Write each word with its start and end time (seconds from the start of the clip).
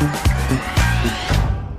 Thank 0.00 0.26
you. 0.26 0.29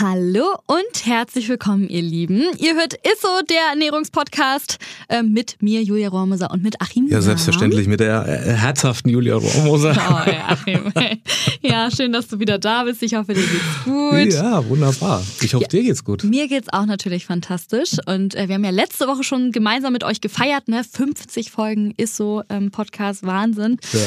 Hallo 0.00 0.54
und 0.66 1.06
herzlich 1.06 1.48
willkommen, 1.48 1.88
ihr 1.88 2.02
Lieben. 2.02 2.44
Ihr 2.58 2.76
hört 2.76 2.94
Isso, 2.94 3.28
der 3.50 3.70
Ernährungspodcast 3.70 4.78
äh, 5.08 5.24
mit 5.24 5.60
mir, 5.60 5.82
Julia 5.82 6.08
Rohrmoser 6.08 6.52
und 6.52 6.62
mit 6.62 6.80
Achim. 6.80 7.08
Ja, 7.08 7.20
selbstverständlich 7.20 7.88
mit 7.88 7.98
der 7.98 8.24
äh, 8.24 8.52
herzhaften 8.52 9.10
Julia 9.10 9.34
Rohrmoser. 9.34 9.96
Oh, 9.96 10.30
ja, 10.30 10.50
Achim. 10.50 10.92
ja, 11.62 11.90
schön, 11.90 12.12
dass 12.12 12.28
du 12.28 12.38
wieder 12.38 12.60
da 12.60 12.84
bist. 12.84 13.02
Ich 13.02 13.16
hoffe, 13.16 13.34
dir 13.34 13.42
geht's 13.42 13.84
gut. 13.84 14.32
Ja, 14.34 14.64
wunderbar. 14.68 15.20
Ich 15.40 15.52
hoffe, 15.52 15.64
ja, 15.64 15.68
dir 15.68 15.82
geht's 15.82 16.04
gut. 16.04 16.22
Mir 16.22 16.46
geht's 16.46 16.68
auch 16.72 16.86
natürlich 16.86 17.26
fantastisch. 17.26 17.96
Und 18.06 18.36
äh, 18.36 18.46
wir 18.46 18.54
haben 18.54 18.64
ja 18.64 18.70
letzte 18.70 19.08
Woche 19.08 19.24
schon 19.24 19.50
gemeinsam 19.50 19.92
mit 19.92 20.04
euch 20.04 20.20
gefeiert, 20.20 20.68
ne? 20.68 20.84
50 20.84 21.50
Folgen 21.50 21.92
Isso 21.96 22.44
ähm, 22.50 22.70
Podcast, 22.70 23.26
Wahnsinn. 23.26 23.78
Ja, 23.92 23.98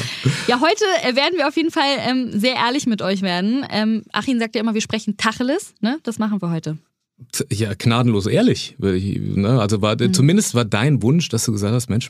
ja 0.47 0.61
heute 0.61 1.17
werden 1.17 1.37
wir 1.37 1.49
auf 1.49 1.57
jeden 1.57 1.71
Fall 1.71 1.97
ähm, 2.07 2.31
sehr 2.31 2.55
ehrlich 2.55 2.87
mit 2.87 3.01
euch 3.01 3.23
werden. 3.23 3.65
Ähm, 3.69 4.03
Achim 4.13 4.39
sagt 4.39 4.55
ja 4.55 4.61
immer, 4.61 4.73
wir 4.73 4.81
sprechen 4.81 5.17
Tacheles. 5.17 5.73
Ne? 5.81 5.99
Das 6.03 6.19
machen 6.19 6.41
wir 6.41 6.51
heute. 6.51 6.77
Ja, 7.51 7.73
gnadenlos 7.77 8.25
ehrlich. 8.25 8.75
Ne? 8.79 9.59
Also 9.59 9.81
war 9.81 9.95
mhm. 9.99 10.13
zumindest 10.13 10.53
war 10.53 10.65
dein 10.65 11.01
Wunsch, 11.01 11.29
dass 11.29 11.45
du 11.45 11.51
gesagt 11.51 11.73
hast, 11.73 11.89
Mensch, 11.89 12.09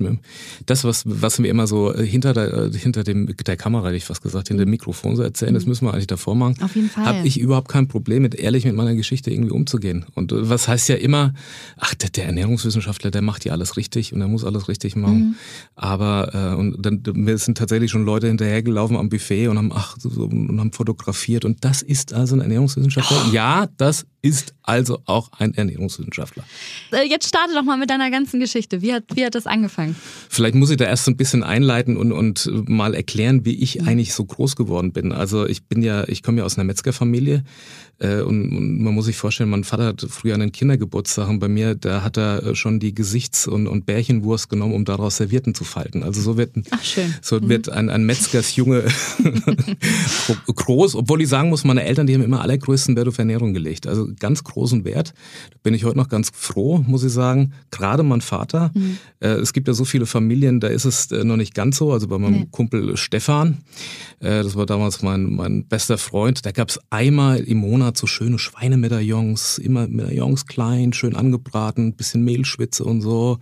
das, 0.65 0.83
was, 0.83 1.03
was 1.05 1.41
wir 1.41 1.49
immer 1.49 1.67
so 1.67 1.93
äh, 1.93 2.05
hinter 2.05 2.33
der, 2.33 2.53
äh, 2.53 2.71
hinter 2.71 3.03
dem 3.03 3.33
der 3.45 3.57
Kamera, 3.57 3.87
hätte 3.87 3.97
ich 3.97 4.05
fast 4.05 4.21
gesagt, 4.21 4.47
hinter 4.47 4.65
dem 4.65 4.71
Mikrofon 4.71 5.15
so 5.15 5.23
erzählen, 5.23 5.51
mhm. 5.51 5.55
das 5.55 5.65
müssen 5.65 5.85
wir 5.85 5.93
eigentlich 5.93 6.07
davor 6.07 6.35
machen. 6.35 6.55
Auf 6.61 6.75
jeden 6.75 6.89
Fall. 6.89 7.05
Habe 7.05 7.27
ich 7.27 7.39
überhaupt 7.39 7.69
kein 7.69 7.87
Problem 7.87 8.23
mit 8.23 8.35
ehrlich 8.35 8.65
mit 8.65 8.75
meiner 8.75 8.95
Geschichte 8.95 9.31
irgendwie 9.31 9.51
umzugehen. 9.51 10.05
Und 10.15 10.31
äh, 10.31 10.49
was 10.49 10.67
heißt 10.67 10.89
ja 10.89 10.95
immer, 10.95 11.33
ach, 11.77 11.93
der, 11.95 12.09
der 12.09 12.25
Ernährungswissenschaftler, 12.25 13.11
der 13.11 13.21
macht 13.21 13.45
ja 13.45 13.51
alles 13.51 13.77
richtig 13.77 14.13
und 14.13 14.21
er 14.21 14.27
muss 14.27 14.43
alles 14.43 14.67
richtig 14.67 14.95
machen. 14.95 15.19
Mhm. 15.19 15.35
Aber 15.75 16.33
äh, 16.33 16.55
und 16.55 16.85
dann 16.85 17.03
mir 17.13 17.37
sind 17.37 17.57
tatsächlich 17.57 17.91
schon 17.91 18.05
Leute 18.05 18.27
hinterhergelaufen 18.27 18.97
am 18.97 19.09
Buffet 19.09 19.47
und 19.47 19.57
haben 19.57 19.71
ach 19.73 19.95
so, 19.99 20.23
und 20.23 20.59
haben 20.59 20.71
fotografiert 20.71 21.45
und 21.45 21.63
das 21.63 21.81
ist 21.81 22.13
also 22.13 22.35
ein 22.35 22.41
Ernährungswissenschaftler. 22.41 23.25
Oh. 23.27 23.33
Ja, 23.33 23.67
das 23.77 24.05
ist 24.21 24.53
also 24.71 25.01
auch 25.05 25.31
ein 25.37 25.53
Ernährungswissenschaftler. 25.53 26.45
Äh, 26.93 27.09
jetzt 27.09 27.27
starte 27.27 27.53
doch 27.53 27.63
mal 27.63 27.77
mit 27.77 27.89
deiner 27.89 28.09
ganzen 28.09 28.39
Geschichte. 28.39 28.81
Wie 28.81 28.93
hat, 28.93 29.03
wie 29.13 29.25
hat 29.25 29.35
das 29.35 29.45
angefangen? 29.45 29.97
Vielleicht 30.29 30.55
muss 30.55 30.69
ich 30.69 30.77
da 30.77 30.85
erst 30.85 31.03
so 31.03 31.11
ein 31.11 31.17
bisschen 31.17 31.43
einleiten 31.43 31.97
und, 31.97 32.13
und 32.13 32.69
mal 32.69 32.93
erklären, 32.93 33.43
wie 33.43 33.55
ich 33.61 33.81
mhm. 33.81 33.87
eigentlich 33.89 34.13
so 34.13 34.23
groß 34.23 34.55
geworden 34.55 34.93
bin. 34.93 35.11
Also 35.11 35.45
ich 35.45 35.65
bin 35.65 35.83
ja, 35.83 36.07
ich 36.07 36.23
komme 36.23 36.37
ja 36.37 36.45
aus 36.45 36.57
einer 36.57 36.63
Metzgerfamilie 36.63 37.43
äh, 38.01 38.21
und, 38.21 38.51
und, 38.57 38.81
man 38.81 38.95
muss 38.95 39.05
sich 39.05 39.15
vorstellen, 39.15 39.49
mein 39.49 39.63
Vater 39.63 39.85
hat 39.85 40.05
früher 40.09 40.33
einen 40.33 40.51
Kindergeburtstag 40.51 41.29
und 41.29 41.39
bei 41.39 41.47
mir, 41.47 41.75
da 41.75 42.01
hat 42.01 42.17
er 42.17 42.43
äh, 42.43 42.55
schon 42.55 42.79
die 42.79 42.95
Gesichts- 42.95 43.47
und, 43.47 43.67
und 43.67 43.85
Bärchenwurst 43.85 44.49
genommen, 44.49 44.73
um 44.73 44.85
daraus 44.85 45.17
Servierten 45.17 45.53
zu 45.53 45.63
falten. 45.63 46.01
Also 46.01 46.21
so 46.21 46.37
wird, 46.37 46.51
Ach. 46.71 46.79
So 47.21 47.39
mhm. 47.39 47.49
wird 47.49 47.69
ein, 47.69 47.89
ein 47.89 48.03
Metzgersjunge 48.05 48.85
groß, 50.47 50.95
obwohl 50.95 51.21
ich 51.21 51.29
sagen 51.29 51.49
muss, 51.49 51.63
meine 51.63 51.83
Eltern, 51.83 52.07
die 52.07 52.15
haben 52.15 52.23
immer 52.23 52.41
allergrößten 52.41 52.95
Wert 52.95 53.07
auf 53.07 53.19
Ernährung 53.19 53.53
gelegt. 53.53 53.85
Also 53.85 54.07
ganz 54.19 54.43
großen 54.61 54.85
Wert. 54.85 55.13
Da 55.49 55.57
bin 55.63 55.73
ich 55.73 55.85
heute 55.85 55.97
noch 55.97 56.07
ganz 56.07 56.29
froh, 56.31 56.83
muss 56.85 57.03
ich 57.03 57.11
sagen. 57.11 57.53
Gerade 57.71 58.03
mein 58.03 58.21
Vater. 58.21 58.69
Mhm. 58.75 58.97
Äh, 59.19 59.29
es 59.29 59.53
gibt 59.53 59.67
ja 59.67 59.73
so 59.73 59.85
viele 59.85 60.05
Familien, 60.05 60.59
da 60.59 60.67
ist 60.67 60.85
es 60.85 61.11
äh, 61.11 61.23
noch 61.23 61.37
nicht 61.37 61.55
ganz 61.55 61.77
so. 61.77 61.91
Also 61.91 62.07
bei 62.07 62.19
meinem 62.19 62.41
nee. 62.41 62.47
Kumpel 62.51 62.95
Stefan, 62.95 63.57
äh, 64.19 64.43
das 64.43 64.55
war 64.55 64.67
damals 64.67 65.01
mein, 65.01 65.33
mein 65.33 65.65
bester 65.65 65.97
Freund, 65.97 66.45
da 66.45 66.51
gab 66.51 66.69
es 66.69 66.79
einmal 66.91 67.39
im 67.39 67.57
Monat 67.57 67.97
so 67.97 68.05
schöne 68.05 68.37
Schweinemedaillons, 68.37 69.57
immer 69.57 69.87
Medaillons 69.87 70.45
klein, 70.45 70.93
schön 70.93 71.15
angebraten, 71.15 71.93
bisschen 71.93 72.23
Mehlschwitze 72.23 72.83
und 72.83 73.01
so. 73.01 73.39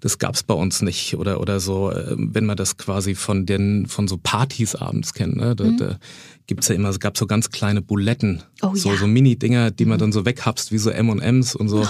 Das 0.00 0.18
gab 0.18 0.36
es 0.36 0.42
bei 0.42 0.54
uns 0.54 0.80
nicht. 0.80 1.16
Oder, 1.16 1.40
oder 1.40 1.60
so, 1.60 1.92
wenn 2.16 2.46
man 2.46 2.56
das 2.56 2.76
quasi 2.76 3.14
von 3.14 3.44
den, 3.44 3.86
von 3.86 4.08
so 4.08 4.16
Partys 4.16 4.74
abends 4.74 5.12
kennt. 5.12 5.36
Ne? 5.36 5.56
Da, 5.56 5.64
mhm. 5.64 5.76
da 5.76 5.98
gibt's 6.46 6.68
ja 6.68 6.74
immer, 6.74 6.88
es 6.88 7.00
gab 7.00 7.16
so 7.16 7.26
ganz 7.26 7.50
kleine 7.50 7.82
Buletten, 7.82 8.42
oh, 8.62 8.74
so, 8.74 8.90
ja. 8.90 8.98
so 8.98 9.06
Mini-Dinger, 9.06 9.70
die 9.70 9.84
man 9.84 9.96
mhm. 9.96 10.00
dann 10.00 10.12
so 10.12 10.24
weghabst, 10.24 10.72
wie 10.72 10.78
so 10.78 10.90
M&M's 10.90 11.54
und 11.54 11.68
so. 11.68 11.86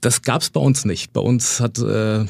Das 0.00 0.22
gab's 0.22 0.50
bei 0.50 0.60
uns 0.60 0.84
nicht. 0.84 1.12
Bei 1.12 1.20
uns 1.20 1.60
hat 1.60 1.78
äh, 1.78 2.24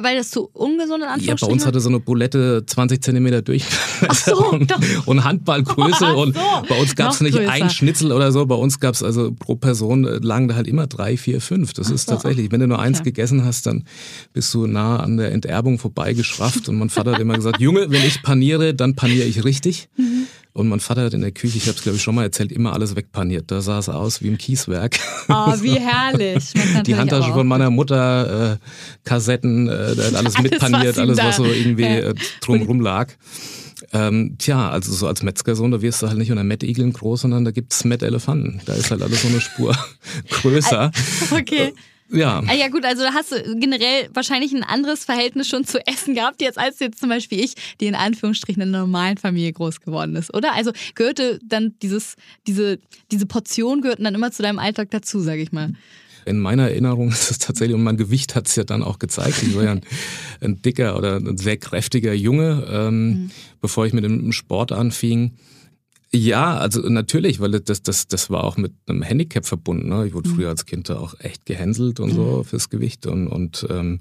weil, 0.00 0.16
das 0.16 0.30
zu 0.30 0.48
ungesund 0.54 1.04
in 1.04 1.24
Ja, 1.24 1.34
bei 1.38 1.46
uns 1.46 1.66
hatte 1.66 1.80
so 1.80 1.90
eine 1.90 2.00
Bulette 2.00 2.64
20 2.64 3.02
Zentimeter 3.02 3.42
Durchmesser 3.42 4.36
so, 4.36 4.46
und, 4.52 4.72
und, 5.06 5.24
Handballgröße. 5.24 5.96
Ach 6.06 6.16
und 6.16 6.34
bei 6.68 6.80
uns 6.80 6.96
gab 6.96 7.12
es 7.12 7.20
nicht 7.20 7.36
größer. 7.36 7.50
ein 7.50 7.68
Schnitzel 7.68 8.12
oder 8.12 8.32
so. 8.32 8.46
Bei 8.46 8.54
uns 8.54 8.80
gab 8.80 8.94
es 8.94 9.02
also 9.02 9.32
pro 9.32 9.56
Person 9.56 10.06
äh, 10.06 10.18
lagen 10.22 10.48
da 10.48 10.54
halt 10.54 10.66
immer 10.66 10.86
drei, 10.86 11.16
vier, 11.16 11.40
fünf. 11.40 11.74
Das 11.74 11.88
Ach 11.88 11.94
ist 11.94 12.08
so. 12.08 12.14
tatsächlich, 12.14 12.50
wenn 12.52 12.60
du 12.60 12.68
nur 12.68 12.78
eins 12.78 13.00
okay. 13.00 13.10
gegessen 13.10 13.44
hast, 13.44 13.66
dann 13.66 13.84
bist 14.32 14.54
du 14.54 14.66
nah 14.66 15.00
an 15.00 15.18
der 15.18 15.32
Enterbung 15.32 15.78
vorbeigeschrafft. 15.78 16.68
Und 16.68 16.78
mein 16.78 16.88
Vater 16.88 17.12
hat 17.12 17.20
immer 17.20 17.34
gesagt, 17.34 17.60
Junge, 17.60 17.90
wenn 17.90 18.04
ich 18.06 18.22
paniere, 18.22 18.72
dann 18.74 18.94
paniere 18.94 19.26
ich 19.26 19.44
richtig. 19.44 19.88
Und 20.54 20.68
mein 20.68 20.80
Vater 20.80 21.04
hat 21.04 21.14
in 21.14 21.22
der 21.22 21.32
Küche, 21.32 21.56
ich 21.56 21.66
habe 21.66 21.76
es 21.76 21.82
glaube 21.82 21.96
ich 21.96 22.02
schon 22.02 22.14
mal 22.14 22.24
erzählt, 22.24 22.52
immer 22.52 22.74
alles 22.74 22.94
wegpaniert. 22.94 23.50
Da 23.50 23.62
sah 23.62 23.78
es 23.78 23.88
aus 23.88 24.22
wie 24.22 24.28
im 24.28 24.38
Kieswerk. 24.38 24.98
Oh, 25.28 25.54
wie 25.62 25.78
herrlich. 25.78 26.52
Die 26.84 26.96
Handtasche 26.96 27.32
von 27.32 27.46
meiner 27.46 27.70
Mutter, 27.70 28.52
äh, 28.54 28.56
Kassetten, 29.04 29.68
äh, 29.68 29.72
alles, 29.72 30.14
alles 30.14 30.42
mitpaniert, 30.42 30.98
alles 30.98 31.16
was 31.16 31.36
so 31.36 31.44
irgendwie 31.44 31.84
äh, 31.84 32.14
drumherum 32.40 32.80
lag. 32.80 33.12
Ähm, 33.92 34.36
tja, 34.38 34.68
also 34.70 34.92
so 34.92 35.06
als 35.06 35.22
Metzgersohn, 35.22 35.70
da 35.70 35.80
wirst 35.80 36.02
du 36.02 36.08
halt 36.08 36.18
nicht 36.18 36.30
unter 36.30 36.44
Mettigeln 36.44 36.92
groß, 36.92 37.22
sondern 37.22 37.44
da 37.44 37.50
gibt's 37.50 37.84
Met-Elefanten. 37.84 38.60
Da 38.66 38.74
ist 38.74 38.90
halt 38.90 39.00
alles 39.00 39.22
so 39.22 39.28
eine 39.28 39.40
Spur 39.40 39.76
größer. 40.30 40.90
Okay. 41.30 41.72
Ja. 42.12 42.42
Ah, 42.46 42.54
ja 42.54 42.68
gut, 42.68 42.84
also 42.84 43.02
da 43.02 43.14
hast 43.14 43.32
du 43.32 43.56
generell 43.58 44.08
wahrscheinlich 44.12 44.52
ein 44.52 44.62
anderes 44.62 45.04
Verhältnis 45.04 45.48
schon 45.48 45.64
zu 45.64 45.84
Essen 45.86 46.14
gehabt, 46.14 46.42
jetzt 46.42 46.58
als 46.58 46.78
jetzt 46.78 47.00
zum 47.00 47.08
Beispiel 47.08 47.42
ich, 47.42 47.54
die 47.80 47.86
in 47.86 47.94
Anführungsstrichen 47.94 48.62
in 48.62 48.68
einer 48.68 48.80
normalen 48.80 49.16
Familie 49.16 49.52
groß 49.52 49.80
geworden 49.80 50.14
ist, 50.16 50.32
oder? 50.34 50.54
Also 50.54 50.72
gehörte 50.94 51.38
dann 51.42 51.74
dieses, 51.80 52.16
diese, 52.46 52.78
diese 53.10 53.26
Portion 53.26 53.80
gehörten 53.80 54.04
dann 54.04 54.14
immer 54.14 54.30
zu 54.30 54.42
deinem 54.42 54.58
Alltag 54.58 54.90
dazu, 54.90 55.20
sage 55.20 55.42
ich 55.42 55.52
mal. 55.52 55.72
In 56.24 56.38
meiner 56.38 56.68
Erinnerung 56.68 57.08
ist 57.10 57.30
es 57.30 57.38
tatsächlich, 57.38 57.74
und 57.74 57.82
mein 57.82 57.96
Gewicht 57.96 58.34
hat 58.34 58.46
es 58.46 58.56
ja 58.56 58.64
dann 58.64 58.82
auch 58.82 58.98
gezeigt, 58.98 59.42
ich 59.42 59.56
war 59.56 59.64
ja 59.64 59.72
ein, 59.72 59.80
ein 60.40 60.62
dicker 60.62 60.96
oder 60.96 61.16
ein 61.16 61.38
sehr 61.38 61.56
kräftiger 61.56 62.12
Junge, 62.12 62.66
ähm, 62.70 63.08
mhm. 63.08 63.30
bevor 63.60 63.86
ich 63.86 63.92
mit 63.92 64.04
dem 64.04 64.32
Sport 64.32 64.72
anfing. 64.72 65.32
Ja, 66.14 66.58
also 66.58 66.80
natürlich, 66.82 67.40
weil 67.40 67.52
das, 67.52 67.82
das, 67.82 68.06
das 68.06 68.28
war 68.28 68.44
auch 68.44 68.58
mit 68.58 68.72
einem 68.86 69.02
Handicap 69.02 69.46
verbunden. 69.46 69.88
Ne? 69.88 70.06
Ich 70.06 70.14
wurde 70.14 70.28
mhm. 70.28 70.34
früher 70.34 70.48
als 70.50 70.66
Kind 70.66 70.90
da 70.90 70.98
auch 70.98 71.18
echt 71.20 71.46
gehänselt 71.46 72.00
und 72.00 72.10
so 72.10 72.38
mhm. 72.38 72.44
fürs 72.44 72.68
Gewicht 72.68 73.06
und, 73.06 73.28
und 73.28 73.66
ähm, 73.70 74.00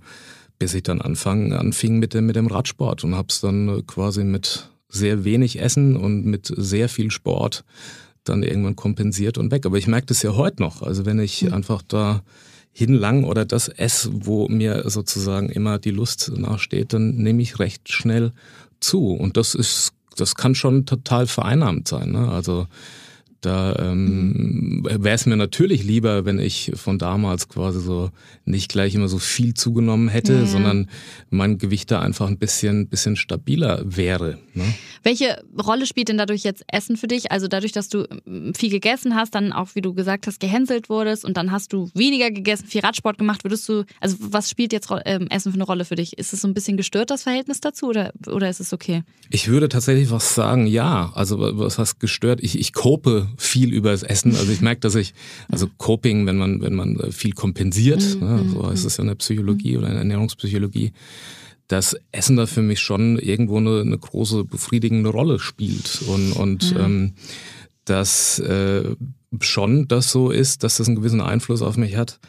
bis 0.60 0.74
ich 0.74 0.84
dann 0.84 1.02
anfang, 1.02 1.54
anfing 1.54 2.00
mit 2.00 2.14
dem, 2.14 2.26
mit 2.26 2.36
dem 2.36 2.48
Radsport 2.48 3.04
und 3.06 3.16
hab's 3.16 3.40
dann 3.40 3.86
quasi 3.88 4.26
mit 4.26 4.70
sehr 4.90 5.24
wenig 5.24 5.60
Essen 5.60 5.96
und 5.96 6.26
mit 6.26 6.54
sehr 6.56 6.90
viel 6.90 7.12
Sport 7.12 7.64
dann 8.26 8.44
irgendwann 8.44 8.76
kompensiert 8.76 9.38
und 9.38 9.50
weg. 9.52 9.66
Aber 9.66 9.78
ich 9.78 9.88
merke 9.88 10.08
das 10.08 10.22
ja 10.22 10.36
heute 10.36 10.62
noch. 10.62 10.82
Also 10.82 11.06
wenn 11.06 11.18
ich 11.18 11.44
mhm. 11.44 11.54
einfach 11.54 11.82
da 11.82 12.24
hinlang 12.74 13.24
oder 13.24 13.46
das 13.46 13.70
esse, 13.70 14.10
wo 14.12 14.50
mir 14.50 14.90
sozusagen 14.90 15.50
immer 15.50 15.80
die 15.80 15.92
Lust 15.92 16.32
nachsteht, 16.36 16.92
dann 16.94 17.16
nehme 17.16 17.42
ich 17.42 17.60
recht 17.60 17.92
schnell 17.92 18.32
zu. 18.82 19.14
Und 19.14 19.38
das 19.38 19.56
ist 19.56 19.94
das 20.22 20.36
kann 20.36 20.56
schon 20.56 20.86
total 20.86 21.28
vereinnahmt 21.28 21.88
sein. 21.88 22.12
Ne? 22.12 22.30
Also 22.30 22.68
Da 23.42 23.76
ähm, 23.80 24.84
wäre 24.84 25.16
es 25.16 25.26
mir 25.26 25.36
natürlich 25.36 25.84
lieber, 25.84 26.26
wenn 26.26 26.38
ich 26.38 26.72
von 26.76 27.00
damals 27.00 27.50
quasi 27.50 27.82
so 27.82 28.12
nicht 28.46 28.72
gleich 28.72 28.94
immer 28.94 29.08
so 29.08 29.18
viel 29.18 29.56
zugenommen 29.56 30.10
hätte, 30.10 30.34
ja. 30.34 30.46
sondern 30.46 30.90
mein 31.32 31.58
Gewicht 31.58 31.90
da 31.90 32.02
einfach 32.02 32.28
ein 32.28 32.38
bisschen, 32.38 32.88
bisschen 32.88 33.16
stabiler 33.16 33.82
wäre. 33.84 34.38
Ne? 34.54 34.64
Welche 35.02 35.44
Rolle 35.60 35.88
spielt 35.88 36.10
denn 36.10 36.20
dadurch 36.20 36.44
jetzt 36.44 36.64
Essen 36.72 36.98
für 36.98 37.08
dich? 37.08 37.32
Also 37.32 37.48
dadurch, 37.48 37.72
dass 37.72 37.90
du 37.90 38.08
ähm, 38.28 38.54
viel 38.54 38.70
gegessen 38.70 39.16
hast, 39.16 39.34
dann 39.34 39.54
auch, 39.54 39.70
wie 39.74 39.82
du 39.82 39.96
gesagt 39.96 40.28
hast, 40.28 40.40
gehänselt 40.40 40.90
wurdest 40.90 41.26
und 41.26 41.36
dann 41.36 41.52
hast 41.52 41.74
du 41.74 41.90
weniger 41.96 42.30
gegessen, 42.30 42.68
viel 42.68 42.82
Radsport 42.82 43.18
gemacht, 43.18 43.44
würdest 43.44 43.68
du, 43.68 43.86
also 44.00 44.18
was 44.20 44.52
spielt 44.52 44.72
jetzt 44.72 44.90
ähm, 45.06 45.26
Essen 45.32 45.52
für 45.52 45.58
eine 45.58 45.64
Rolle 45.64 45.86
für 45.86 45.96
dich? 45.96 46.16
Ist 46.20 46.32
es 46.32 46.42
so 46.42 46.48
ein 46.48 46.54
bisschen 46.54 46.78
gestört, 46.78 47.10
das 47.10 47.24
Verhältnis 47.24 47.60
dazu 47.60 47.88
oder, 47.88 48.14
oder 48.28 48.50
ist 48.50 48.60
es 48.60 48.72
okay? 48.72 49.02
Ich 49.32 49.48
würde 49.48 49.68
tatsächlich 49.68 50.12
was 50.12 50.36
sagen, 50.36 50.68
ja. 50.68 51.12
Also 51.16 51.40
was 51.40 51.80
heißt 51.80 52.00
gestört? 52.00 52.40
Ich, 52.44 52.60
ich 52.60 52.74
kope 52.74 53.30
viel 53.38 53.74
über 53.74 53.92
das 53.92 54.04
Essen. 54.04 54.36
Also 54.36 54.52
ich 54.52 54.62
merke, 54.62 54.82
dass 54.82 54.96
ich, 54.96 55.14
also 55.50 55.68
Coping, 55.78 56.26
wenn 56.26 56.38
man, 56.38 56.62
wenn 56.62 56.76
man 56.76 56.98
äh, 56.98 57.12
viel 57.12 57.34
kompensiert, 57.34 58.02
mhm. 58.16 58.28
ne, 58.28 58.46
so 58.52 58.70
heißt 58.70 58.86
es 58.86 58.98
ja 58.98 59.02
in 59.02 59.08
der 59.08 59.16
Psychologie 59.16 59.78
oder 59.78 59.88
in 59.88 59.94
der 59.94 60.02
Ernährungspsychologie, 60.02 60.92
dass 61.68 61.96
Essen 62.12 62.36
da 62.36 62.46
für 62.46 62.62
mich 62.62 62.80
schon 62.80 63.18
irgendwo 63.18 63.58
eine, 63.58 63.82
eine 63.82 63.98
große 63.98 64.44
befriedigende 64.44 65.10
Rolle 65.10 65.40
spielt. 65.40 66.02
Und, 66.08 66.34
und 66.34 66.72
ja. 66.72 66.86
ähm, 66.86 67.14
dass 67.86 68.40
äh, 68.40 68.96
schon 69.40 69.88
das 69.88 70.12
so 70.12 70.32
ist, 70.32 70.64
dass 70.64 70.78
das 70.78 70.88
einen 70.88 70.98
gewissen 70.98 71.22
Einfluss 71.22 71.62
auf 71.62 71.78
mich 71.78 71.96
hat, 71.96 72.20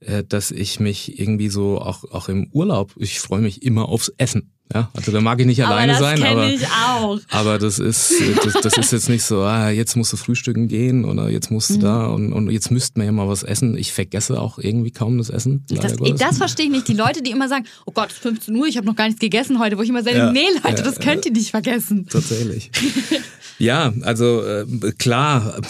äh, 0.00 0.22
dass 0.24 0.50
ich 0.50 0.80
mich 0.80 1.18
irgendwie 1.18 1.48
so 1.48 1.80
auch, 1.80 2.04
auch 2.10 2.28
im 2.28 2.48
Urlaub, 2.52 2.94
ich 2.98 3.20
freue 3.20 3.40
mich 3.40 3.62
immer 3.62 3.88
aufs 3.88 4.12
Essen. 4.18 4.50
Ja, 4.72 4.88
also 4.94 5.10
da 5.10 5.20
mag 5.20 5.40
ich 5.40 5.46
nicht 5.46 5.64
alleine 5.64 5.96
aber 5.96 6.06
das 6.12 6.20
sein, 6.20 6.30
aber, 6.30 6.46
ich 6.46 6.64
auch. 6.64 7.18
aber 7.30 7.58
das 7.58 7.80
ist, 7.80 8.14
das, 8.44 8.54
das 8.62 8.78
ist 8.78 8.92
jetzt 8.92 9.08
nicht 9.08 9.24
so, 9.24 9.40
ah, 9.42 9.70
jetzt 9.70 9.96
musst 9.96 10.12
du 10.12 10.16
frühstücken 10.16 10.68
gehen 10.68 11.04
oder 11.04 11.28
jetzt 11.28 11.50
musst 11.50 11.70
du 11.70 11.74
mhm. 11.74 11.80
da 11.80 12.06
und, 12.06 12.32
und 12.32 12.50
jetzt 12.50 12.70
müssten 12.70 13.00
wir 13.00 13.06
ja 13.06 13.12
mal 13.12 13.26
was 13.26 13.42
essen. 13.42 13.76
Ich 13.76 13.92
vergesse 13.92 14.40
auch 14.40 14.58
irgendwie 14.58 14.92
kaum 14.92 15.18
das 15.18 15.28
Essen. 15.28 15.64
Das, 15.68 15.96
das 15.96 16.38
verstehe 16.38 16.66
ich 16.66 16.72
nicht. 16.72 16.86
Die 16.86 16.94
Leute, 16.94 17.20
die 17.20 17.32
immer 17.32 17.48
sagen, 17.48 17.64
oh 17.84 17.90
Gott, 17.92 18.12
15 18.12 18.54
Uhr, 18.54 18.66
ich 18.68 18.76
habe 18.76 18.86
noch 18.86 18.94
gar 18.94 19.06
nichts 19.06 19.20
gegessen 19.20 19.58
heute, 19.58 19.76
wo 19.76 19.82
ich 19.82 19.88
immer 19.88 20.04
sage, 20.04 20.18
ja, 20.18 20.30
nee 20.30 20.46
Leute, 20.62 20.82
ja, 20.82 20.84
das 20.84 21.00
könnt 21.00 21.26
ihr 21.26 21.32
nicht 21.32 21.50
vergessen. 21.50 22.06
Tatsächlich. 22.08 22.70
ja, 23.58 23.92
also 24.02 24.44
äh, 24.44 24.66
klar 24.98 25.60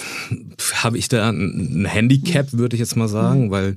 habe 0.75 0.99
ich 0.99 1.09
da 1.09 1.31
ein 1.31 1.87
Handicap, 1.89 2.53
würde 2.53 2.77
ich 2.77 2.81
jetzt 2.81 2.97
mal 2.97 3.09
sagen, 3.09 3.47
mhm. 3.47 3.51
weil 3.51 3.69
äh, 3.71 3.77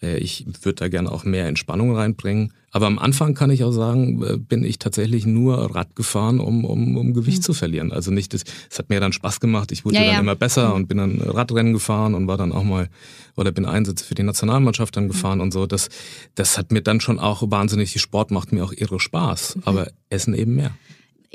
ich 0.00 0.46
würde 0.62 0.76
da 0.76 0.88
gerne 0.88 1.10
auch 1.10 1.24
mehr 1.24 1.46
Entspannung 1.46 1.94
reinbringen. 1.94 2.52
Aber 2.70 2.86
am 2.86 2.98
Anfang 2.98 3.34
kann 3.34 3.50
ich 3.50 3.62
auch 3.62 3.70
sagen, 3.70 4.22
äh, 4.24 4.36
bin 4.36 4.64
ich 4.64 4.80
tatsächlich 4.80 5.26
nur 5.26 5.76
Rad 5.76 5.94
gefahren, 5.94 6.40
um, 6.40 6.64
um, 6.64 6.96
um 6.96 7.14
Gewicht 7.14 7.38
mhm. 7.38 7.42
zu 7.42 7.54
verlieren. 7.54 7.92
Also 7.92 8.10
nicht, 8.10 8.34
es 8.34 8.44
hat 8.76 8.90
mir 8.90 8.98
dann 8.98 9.12
Spaß 9.12 9.38
gemacht. 9.38 9.70
Ich 9.70 9.84
wurde 9.84 9.94
ja, 9.94 10.02
dann 10.02 10.12
ja. 10.12 10.20
immer 10.20 10.34
besser 10.34 10.70
mhm. 10.70 10.74
und 10.74 10.88
bin 10.88 10.98
dann 10.98 11.20
Radrennen 11.20 11.72
gefahren 11.72 12.14
und 12.14 12.26
war 12.26 12.36
dann 12.36 12.50
auch 12.50 12.64
mal, 12.64 12.88
oder 13.36 13.52
bin 13.52 13.64
Einsätze 13.64 14.04
für 14.04 14.16
die 14.16 14.24
Nationalmannschaft 14.24 14.96
dann 14.96 15.06
gefahren 15.06 15.38
mhm. 15.38 15.44
und 15.44 15.52
so. 15.52 15.66
Das, 15.66 15.88
das 16.34 16.58
hat 16.58 16.72
mir 16.72 16.82
dann 16.82 17.00
schon 17.00 17.20
auch 17.20 17.48
wahnsinnig, 17.48 17.92
die 17.92 18.00
Sport 18.00 18.32
macht 18.32 18.52
mir 18.52 18.64
auch 18.64 18.72
irre 18.72 18.98
Spaß. 18.98 19.56
Mhm. 19.56 19.62
Aber 19.66 19.86
Essen 20.10 20.34
eben 20.34 20.56
mehr. 20.56 20.72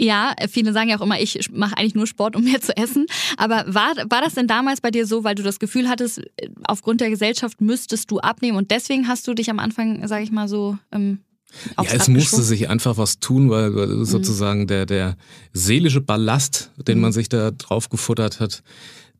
Ja, 0.01 0.33
viele 0.49 0.71
sagen 0.71 0.89
ja 0.89 0.97
auch 0.97 1.01
immer, 1.01 1.19
ich 1.19 1.51
mache 1.51 1.75
eigentlich 1.77 1.93
nur 1.93 2.07
Sport, 2.07 2.37
um 2.37 2.43
mehr 2.43 2.61
zu 2.61 2.75
essen. 2.77 3.05
Aber 3.35 3.65
war, 3.67 3.95
war 4.09 4.21
das 4.21 4.33
denn 4.33 4.47
damals 4.47 4.79
bei 4.79 4.91
dir 4.91 5.05
so, 5.05 5.25
weil 5.25 5.35
du 5.35 5.43
das 5.43 5.59
Gefühl 5.59 5.89
hattest, 5.89 6.21
aufgrund 6.63 7.01
der 7.01 7.09
Gesellschaft 7.09 7.59
müsstest 7.59 8.09
du 8.09 8.19
abnehmen 8.19 8.57
und 8.57 8.71
deswegen 8.71 9.09
hast 9.09 9.27
du 9.27 9.33
dich 9.33 9.49
am 9.49 9.59
Anfang, 9.59 10.07
sage 10.07 10.23
ich 10.23 10.31
mal 10.31 10.47
so, 10.47 10.77
ähm, 10.93 11.19
ja, 11.77 11.83
es 11.93 12.07
musste 12.07 12.43
sich 12.43 12.69
einfach 12.69 12.97
was 12.97 13.19
tun, 13.19 13.49
weil 13.49 13.71
mhm. 13.71 14.05
sozusagen 14.05 14.67
der, 14.67 14.85
der 14.85 15.17
seelische 15.51 15.99
Ballast, 15.99 16.71
den 16.77 16.99
man 16.99 17.09
mhm. 17.09 17.13
sich 17.13 17.27
da 17.27 17.51
drauf 17.51 17.89
gefuttert 17.89 18.39
hat, 18.39 18.63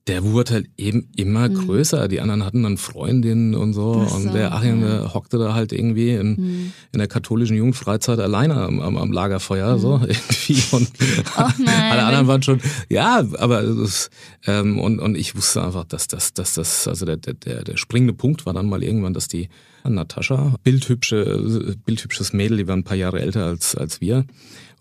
der 0.09 0.23
wurde 0.23 0.53
halt 0.53 0.69
eben 0.75 1.07
immer 1.15 1.47
mhm. 1.47 1.53
größer. 1.53 2.07
Die 2.07 2.19
anderen 2.19 2.43
hatten 2.43 2.63
dann 2.63 2.77
Freundinnen 2.77 3.53
und 3.53 3.73
so. 3.73 4.05
so 4.07 4.15
und 4.15 4.33
der 4.33 4.53
Achim, 4.53 4.81
ja. 4.81 4.87
der 4.87 5.13
hockte 5.13 5.37
da 5.37 5.53
halt 5.53 5.71
irgendwie 5.71 6.15
in, 6.15 6.29
mhm. 6.29 6.73
in 6.91 6.97
der 6.97 7.07
katholischen 7.07 7.55
Jugendfreizeit 7.55 8.19
alleine 8.19 8.55
am, 8.55 8.79
am, 8.79 8.97
am 8.97 9.11
Lagerfeuer, 9.11 9.75
mhm. 9.75 9.79
so 9.79 10.01
irgendwie. 10.07 10.63
Und 10.71 10.89
alle 11.35 12.03
anderen 12.03 12.27
waren 12.27 12.41
schon, 12.41 12.59
ja, 12.89 13.23
aber 13.37 13.61
das, 13.61 14.09
ähm, 14.47 14.79
und, 14.79 14.99
und 14.99 15.15
ich 15.15 15.35
wusste 15.35 15.63
einfach, 15.63 15.85
dass 15.85 16.07
das, 16.07 16.33
dass 16.33 16.55
das, 16.55 16.87
also 16.87 17.05
der, 17.05 17.17
der, 17.17 17.63
der 17.63 17.77
springende 17.77 18.13
Punkt 18.13 18.47
war 18.47 18.53
dann 18.53 18.65
mal 18.65 18.83
irgendwann, 18.83 19.13
dass 19.13 19.27
die 19.27 19.47
Natascha, 19.87 20.55
bildhübsche, 20.63 21.75
bildhübsches 21.85 22.33
Mädel, 22.33 22.57
die 22.57 22.67
war 22.67 22.75
ein 22.75 22.83
paar 22.83 22.97
Jahre 22.97 23.21
älter 23.21 23.45
als, 23.45 23.75
als 23.75 24.01
wir 24.01 24.25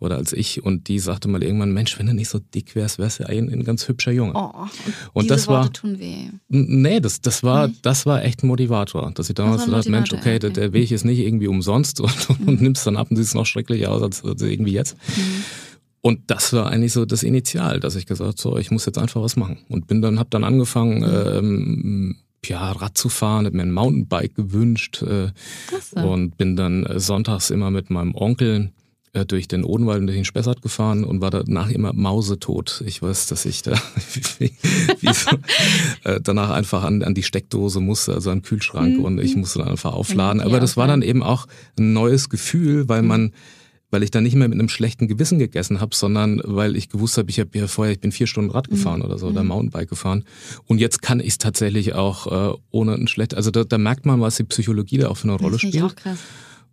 oder 0.00 0.16
als 0.16 0.32
ich 0.32 0.62
und 0.62 0.88
die 0.88 0.98
sagte 0.98 1.28
mal 1.28 1.42
irgendwann, 1.42 1.72
Mensch, 1.72 1.98
wenn 1.98 2.06
du 2.06 2.14
nicht 2.14 2.28
so 2.28 2.38
dick 2.38 2.74
wärst, 2.74 2.98
wärst 2.98 3.20
du 3.20 3.28
ein, 3.28 3.50
ein 3.50 3.64
ganz 3.64 3.88
hübscher 3.88 4.12
Junge. 4.12 4.32
Oh, 4.34 4.52
und, 4.52 4.66
und 5.14 5.30
das 5.30 5.48
Worte 5.48 5.64
war, 5.64 5.72
tun 5.72 5.98
weh. 5.98 6.28
Nee, 6.48 7.00
das, 7.00 7.20
das 7.20 7.42
war, 7.42 7.68
das 7.82 8.06
war 8.06 8.24
echt 8.24 8.42
ein 8.42 8.48
Motivator, 8.48 9.10
dass 9.12 9.28
ich 9.28 9.34
damals 9.34 9.64
gedacht 9.64 9.84
habe, 9.84 9.90
Mensch, 9.90 10.12
okay, 10.12 10.36
okay, 10.36 10.38
Der, 10.38 10.50
der 10.50 10.72
Weg 10.72 10.90
ist 10.90 11.04
nicht 11.04 11.18
irgendwie 11.18 11.48
umsonst 11.48 12.00
und, 12.00 12.40
mhm. 12.40 12.48
und 12.48 12.62
nimmst 12.62 12.86
dann 12.86 12.96
ab 12.96 13.10
und 13.10 13.16
siehst 13.16 13.34
noch 13.34 13.46
schrecklicher 13.46 13.90
aus 13.90 14.02
als, 14.02 14.24
als 14.24 14.42
irgendwie 14.42 14.72
jetzt. 14.72 14.96
Mhm. 15.16 15.44
Und 16.00 16.30
das 16.30 16.52
war 16.52 16.70
eigentlich 16.70 16.92
so 16.92 17.04
das 17.04 17.22
Initial, 17.22 17.80
dass 17.80 17.96
ich 17.96 18.06
gesagt 18.06 18.28
habe, 18.28 18.40
so, 18.40 18.56
ich 18.56 18.70
muss 18.70 18.86
jetzt 18.86 18.98
einfach 18.98 19.20
was 19.20 19.36
machen. 19.36 19.58
Und 19.68 19.88
bin 19.88 20.00
dann, 20.00 20.18
hab 20.18 20.30
dann 20.30 20.44
angefangen, 20.44 21.00
mhm. 21.00 21.38
ähm, 21.38 22.16
ja, 22.44 22.70
Rad 22.70 22.96
zu 22.96 23.08
fahren, 23.08 23.46
hab 23.46 23.52
mir 23.52 23.62
ein 23.62 23.72
Mountainbike 23.72 24.34
gewünscht 24.34 25.02
äh, 25.02 25.32
und 26.00 26.36
bin 26.36 26.56
dann 26.56 26.86
äh, 26.86 27.00
sonntags 27.00 27.50
immer 27.50 27.70
mit 27.70 27.90
meinem 27.90 28.14
Onkel 28.14 28.72
durch 29.26 29.48
den 29.48 29.64
Odenwald 29.64 30.00
und 30.00 30.06
durch 30.06 30.18
den 30.18 30.24
Spessart 30.24 30.62
gefahren 30.62 31.04
und 31.04 31.20
war 31.20 31.30
danach 31.30 31.70
immer 31.70 31.92
mausetot. 31.92 32.82
Ich 32.86 33.02
weiß, 33.02 33.26
dass 33.26 33.44
ich 33.44 33.62
da 33.62 33.72
wie, 34.38 34.52
wie 35.00 35.12
so, 35.12 35.36
äh, 36.04 36.20
danach 36.22 36.50
einfach 36.50 36.84
an, 36.84 37.02
an 37.02 37.14
die 37.14 37.22
Steckdose 37.22 37.80
musste, 37.80 38.14
also 38.14 38.30
an 38.30 38.38
den 38.38 38.44
Kühlschrank 38.44 38.98
mhm. 38.98 39.04
und 39.04 39.18
ich 39.18 39.36
musste 39.36 39.60
dann 39.60 39.68
einfach 39.68 39.92
aufladen. 39.92 40.40
Aber 40.40 40.60
das 40.60 40.76
war 40.76 40.86
dann 40.86 41.02
eben 41.02 41.22
auch 41.22 41.46
ein 41.78 41.92
neues 41.92 42.28
Gefühl, 42.28 42.88
weil 42.88 43.02
man 43.02 43.32
weil 43.90 44.02
ich 44.02 44.10
dann 44.10 44.22
nicht 44.22 44.34
mehr 44.34 44.48
mit 44.48 44.58
einem 44.58 44.68
schlechten 44.68 45.08
Gewissen 45.08 45.38
gegessen 45.38 45.80
habe, 45.80 45.94
sondern 45.94 46.42
weil 46.44 46.76
ich 46.76 46.88
gewusst 46.88 47.16
habe, 47.16 47.30
ich 47.30 47.40
habe 47.40 47.50
ja 47.54 47.66
vorher, 47.66 47.92
ich 47.92 48.00
bin 48.00 48.12
vier 48.12 48.26
Stunden 48.26 48.50
Rad 48.50 48.68
gefahren 48.68 49.00
mhm. 49.00 49.06
oder 49.06 49.18
so, 49.18 49.28
oder 49.28 49.42
mhm. 49.42 49.48
Mountainbike 49.48 49.88
gefahren. 49.88 50.24
Und 50.66 50.78
jetzt 50.78 51.00
kann 51.00 51.20
ich 51.20 51.28
es 51.28 51.38
tatsächlich 51.38 51.94
auch 51.94 52.52
äh, 52.52 52.58
ohne 52.70 52.94
ein 52.94 53.08
schlecht, 53.08 53.34
also 53.34 53.50
da, 53.50 53.64
da 53.64 53.78
merkt 53.78 54.04
man, 54.04 54.20
was 54.20 54.36
die 54.36 54.44
Psychologie 54.44 54.98
da 54.98 55.08
auch 55.08 55.16
für 55.16 55.28
eine 55.28 55.38
Rolle 55.38 55.58
spielt. 55.58 55.82
Auch 55.82 55.96
krass. 55.96 56.18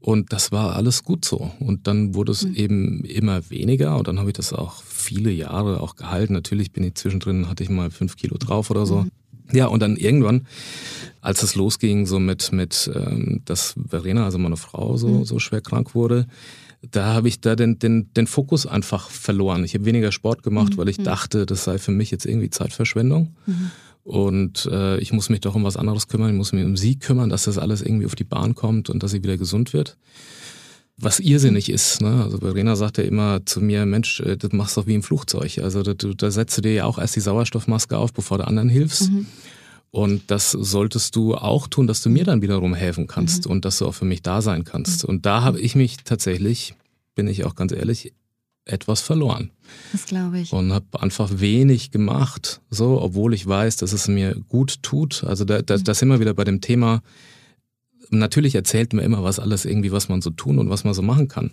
Und 0.05 0.33
das 0.33 0.51
war 0.51 0.75
alles 0.75 1.03
gut 1.03 1.25
so. 1.25 1.49
Und 1.59 1.87
dann 1.87 2.13
wurde 2.13 2.31
es 2.31 2.43
mhm. 2.43 2.53
eben 2.53 3.03
immer 3.05 3.49
weniger 3.49 3.97
und 3.97 4.07
dann 4.07 4.19
habe 4.19 4.29
ich 4.29 4.35
das 4.35 4.53
auch 4.53 4.83
viele 4.83 5.31
Jahre 5.31 5.81
auch 5.81 5.95
gehalten. 5.95 6.33
Natürlich 6.33 6.71
bin 6.71 6.83
ich 6.83 6.93
zwischendrin, 6.93 7.49
hatte 7.49 7.63
ich 7.63 7.71
mal 7.71 7.89
fünf 7.89 8.15
Kilo 8.15 8.37
drauf 8.37 8.69
oder 8.69 8.85
so. 8.85 9.01
Mhm. 9.01 9.11
Ja, 9.51 9.65
und 9.65 9.79
dann 9.79 9.95
irgendwann, 9.95 10.45
als 11.21 11.41
es 11.41 11.55
losging, 11.55 12.05
so 12.05 12.19
mit, 12.19 12.51
mit 12.51 12.87
ähm, 12.93 13.41
dass 13.45 13.73
Verena, 13.89 14.25
also 14.25 14.37
meine 14.37 14.57
Frau, 14.57 14.95
so, 14.95 15.07
mhm. 15.07 15.25
so 15.25 15.39
schwer 15.39 15.61
krank 15.61 15.95
wurde, 15.95 16.27
da 16.91 17.15
habe 17.15 17.27
ich 17.27 17.41
da 17.41 17.55
den, 17.55 17.79
den, 17.79 18.13
den 18.13 18.27
Fokus 18.27 18.67
einfach 18.67 19.09
verloren. 19.09 19.63
Ich 19.63 19.73
habe 19.73 19.85
weniger 19.85 20.11
Sport 20.11 20.43
gemacht, 20.43 20.73
mhm. 20.73 20.77
weil 20.77 20.89
ich 20.89 20.99
mhm. 20.99 21.05
dachte, 21.05 21.47
das 21.47 21.63
sei 21.63 21.79
für 21.79 21.91
mich 21.91 22.11
jetzt 22.11 22.27
irgendwie 22.27 22.51
Zeitverschwendung. 22.51 23.35
Mhm. 23.47 23.71
Und 24.05 24.69
äh, 24.71 24.99
ich 24.99 25.13
muss 25.13 25.29
mich 25.29 25.41
doch 25.41 25.55
um 25.55 25.63
was 25.63 25.77
anderes 25.77 26.07
kümmern. 26.07 26.29
Ich 26.29 26.35
muss 26.35 26.53
mich 26.53 26.63
um 26.63 26.77
sie 26.77 26.99
kümmern, 26.99 27.31
dass 27.31 27.45
das 27.45 27.57
alles 27.57 27.81
irgendwie 27.81 28.05
auf 28.05 28.13
die 28.13 28.23
Bahn 28.23 28.53
kommt 28.53 28.91
und 28.91 29.01
dass 29.01 29.09
sie 29.09 29.23
wieder 29.23 29.35
gesund 29.35 29.73
wird. 29.73 29.97
Was 30.95 31.19
irrsinnig 31.19 31.69
ist. 31.71 32.01
Ne? 32.01 32.23
Also 32.23 32.37
Verena 32.37 32.75
sagte 32.75 33.01
immer 33.01 33.43
zu 33.47 33.61
mir, 33.61 33.87
Mensch, 33.87 34.19
äh, 34.19 34.37
das 34.37 34.51
machst 34.51 34.77
du 34.77 34.81
doch 34.81 34.87
wie 34.87 34.93
im 34.93 35.01
Flugzeug. 35.01 35.57
Also 35.57 35.81
da, 35.81 35.93
da 35.95 36.29
setzt 36.29 36.55
du 36.55 36.61
dir 36.61 36.73
ja 36.73 36.85
auch 36.85 36.99
erst 36.99 37.15
die 37.15 37.19
Sauerstoffmaske 37.19 37.97
auf, 37.97 38.13
bevor 38.13 38.37
du 38.37 38.45
anderen 38.45 38.69
hilfst. 38.69 39.09
Mhm. 39.09 39.25
Und 39.89 40.29
das 40.29 40.51
solltest 40.51 41.15
du 41.15 41.33
auch 41.33 41.67
tun, 41.67 41.87
dass 41.87 42.03
du 42.03 42.09
mir 42.11 42.25
dann 42.25 42.43
wiederum 42.43 42.75
helfen 42.75 43.07
kannst 43.07 43.45
mhm. 43.45 43.53
und 43.53 43.65
dass 43.65 43.79
du 43.79 43.87
auch 43.87 43.95
für 43.95 44.05
mich 44.05 44.21
da 44.21 44.43
sein 44.43 44.65
kannst. 44.65 45.03
Mhm. 45.03 45.09
Und 45.09 45.25
da 45.25 45.41
habe 45.41 45.59
ich 45.59 45.75
mich 45.75 45.97
tatsächlich, 46.03 46.75
bin 47.15 47.27
ich 47.27 47.43
auch 47.43 47.55
ganz 47.55 47.71
ehrlich, 47.71 48.13
etwas 48.65 49.01
verloren. 49.01 49.51
Das 49.91 50.05
glaube 50.05 50.39
ich. 50.39 50.51
Und 50.51 50.73
habe 50.73 51.01
einfach 51.01 51.39
wenig 51.39 51.91
gemacht, 51.91 52.61
so, 52.69 53.01
obwohl 53.01 53.33
ich 53.33 53.45
weiß, 53.45 53.77
dass 53.77 53.93
es 53.93 54.07
mir 54.07 54.35
gut 54.49 54.81
tut. 54.81 55.23
Also 55.23 55.45
da, 55.45 55.61
da, 55.61 55.77
mhm. 55.77 55.83
da 55.83 55.93
sind 55.93 56.09
wir 56.09 56.19
wieder 56.19 56.33
bei 56.33 56.43
dem 56.43 56.61
Thema, 56.61 57.01
natürlich 58.09 58.55
erzählt 58.55 58.93
man 58.93 59.05
immer 59.05 59.23
was 59.23 59.39
alles 59.39 59.65
irgendwie, 59.65 59.91
was 59.91 60.09
man 60.09 60.21
so 60.21 60.29
tun 60.31 60.59
und 60.59 60.69
was 60.69 60.83
man 60.83 60.93
so 60.93 61.01
machen 61.01 61.27
kann. 61.27 61.51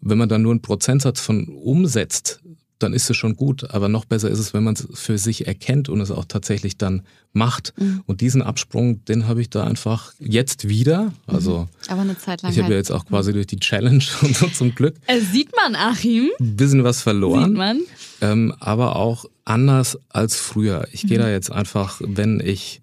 Wenn 0.00 0.18
man 0.18 0.28
dann 0.28 0.42
nur 0.42 0.52
einen 0.52 0.62
Prozentsatz 0.62 1.20
von 1.20 1.48
umsetzt, 1.48 2.40
dann 2.84 2.92
ist 2.92 3.10
es 3.10 3.16
schon 3.16 3.36
gut. 3.36 3.70
Aber 3.70 3.88
noch 3.88 4.04
besser 4.04 4.30
ist 4.30 4.38
es, 4.38 4.54
wenn 4.54 4.62
man 4.62 4.74
es 4.74 4.86
für 4.94 5.18
sich 5.18 5.46
erkennt 5.46 5.88
und 5.88 6.00
es 6.00 6.10
auch 6.10 6.24
tatsächlich 6.26 6.76
dann 6.76 7.02
macht. 7.32 7.74
Mhm. 7.76 8.02
Und 8.06 8.20
diesen 8.20 8.42
Absprung, 8.42 9.04
den 9.06 9.26
habe 9.26 9.40
ich 9.40 9.50
da 9.50 9.64
einfach 9.64 10.12
jetzt 10.20 10.68
wieder. 10.68 11.12
Also 11.26 11.60
mhm. 11.60 11.68
aber 11.88 12.00
eine 12.02 12.18
Zeit 12.18 12.42
lang. 12.42 12.52
Ich 12.52 12.58
habe 12.58 12.64
halt. 12.64 12.72
ja 12.72 12.78
jetzt 12.78 12.92
auch 12.92 13.06
quasi 13.06 13.32
durch 13.32 13.46
die 13.46 13.58
Challenge 13.58 14.04
und 14.22 14.36
so 14.36 14.46
zum 14.48 14.74
Glück. 14.74 14.94
Äh, 15.06 15.20
sieht 15.20 15.50
man, 15.56 15.74
Achim. 15.74 16.30
Ein 16.38 16.56
bisschen 16.56 16.84
was 16.84 17.02
verloren. 17.02 17.50
Sieht 17.50 17.56
man. 17.56 17.80
Ähm, 18.20 18.54
aber 18.60 18.96
auch 18.96 19.24
anders 19.44 19.98
als 20.10 20.36
früher. 20.36 20.86
Ich 20.92 21.04
mhm. 21.04 21.08
gehe 21.08 21.18
da 21.18 21.30
jetzt 21.30 21.50
einfach, 21.50 22.00
wenn 22.04 22.40
ich 22.40 22.80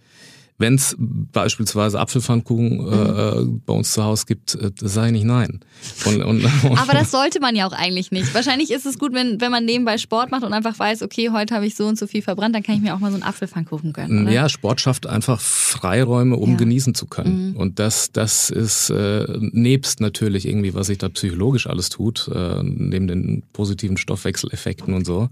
wenn 0.61 0.75
es 0.75 0.95
beispielsweise 0.97 1.99
Apfelpfannkuchen 1.99 2.71
äh, 2.71 3.41
mhm. 3.41 3.55
äh, 3.55 3.59
bei 3.65 3.73
uns 3.73 3.91
zu 3.91 4.03
Hause 4.03 4.25
gibt, 4.27 4.55
äh, 4.55 4.71
sage 4.79 5.07
ich 5.07 5.13
nicht 5.13 5.25
nein. 5.25 5.59
Und, 6.05 6.23
und, 6.23 6.45
und 6.63 6.77
Aber 6.77 6.93
das 6.93 7.11
sollte 7.11 7.39
man 7.39 7.55
ja 7.55 7.67
auch 7.67 7.73
eigentlich 7.73 8.11
nicht. 8.11 8.33
Wahrscheinlich 8.33 8.71
ist 8.71 8.85
es 8.85 8.97
gut, 8.97 9.13
wenn, 9.13 9.41
wenn 9.41 9.51
man 9.51 9.65
nebenbei 9.65 9.97
Sport 9.97 10.31
macht 10.31 10.43
und 10.43 10.53
einfach 10.53 10.77
weiß, 10.77 11.01
okay, 11.01 11.31
heute 11.31 11.55
habe 11.55 11.65
ich 11.65 11.75
so 11.75 11.85
und 11.87 11.97
so 11.97 12.07
viel 12.07 12.21
verbrannt, 12.21 12.55
dann 12.55 12.63
kann 12.63 12.75
ich 12.75 12.81
mir 12.81 12.95
auch 12.95 12.99
mal 12.99 13.11
so 13.11 13.15
einen 13.15 13.23
Apfelpfannkuchen 13.23 13.91
gönnen. 13.91 14.23
Oder? 14.23 14.31
Ja, 14.31 14.49
Sport 14.49 14.79
schafft 14.79 15.07
einfach 15.07 15.41
Freiräume, 15.41 16.37
um 16.37 16.51
ja. 16.51 16.57
genießen 16.57 16.95
zu 16.95 17.07
können. 17.07 17.49
Mhm. 17.49 17.55
Und 17.57 17.79
das, 17.79 18.11
das 18.11 18.49
ist 18.49 18.89
äh, 18.89 19.25
nebst 19.39 19.99
natürlich 19.99 20.47
irgendwie, 20.47 20.73
was 20.73 20.87
sich 20.87 20.99
da 20.99 21.09
psychologisch 21.09 21.67
alles 21.67 21.89
tut, 21.89 22.29
äh, 22.33 22.61
neben 22.63 23.07
den 23.07 23.43
positiven 23.53 23.97
Stoffwechseleffekten 23.97 24.93
und 24.93 25.05
so 25.05 25.29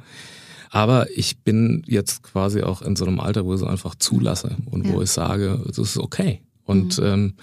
aber 0.69 1.07
ich 1.15 1.39
bin 1.39 1.83
jetzt 1.88 2.23
quasi 2.23 2.61
auch 2.61 2.81
in 2.81 2.95
so 2.95 3.05
einem 3.05 3.19
Alter, 3.19 3.45
wo 3.45 3.53
ich 3.53 3.61
es 3.61 3.67
einfach 3.67 3.95
zulasse 3.95 4.57
und 4.65 4.85
ja. 4.85 4.93
wo 4.93 5.01
ich 5.01 5.09
sage, 5.09 5.63
es 5.69 5.77
ist 5.77 5.97
okay. 5.97 6.41
Und 6.65 6.99
mhm. 6.99 7.05
ähm, 7.05 7.33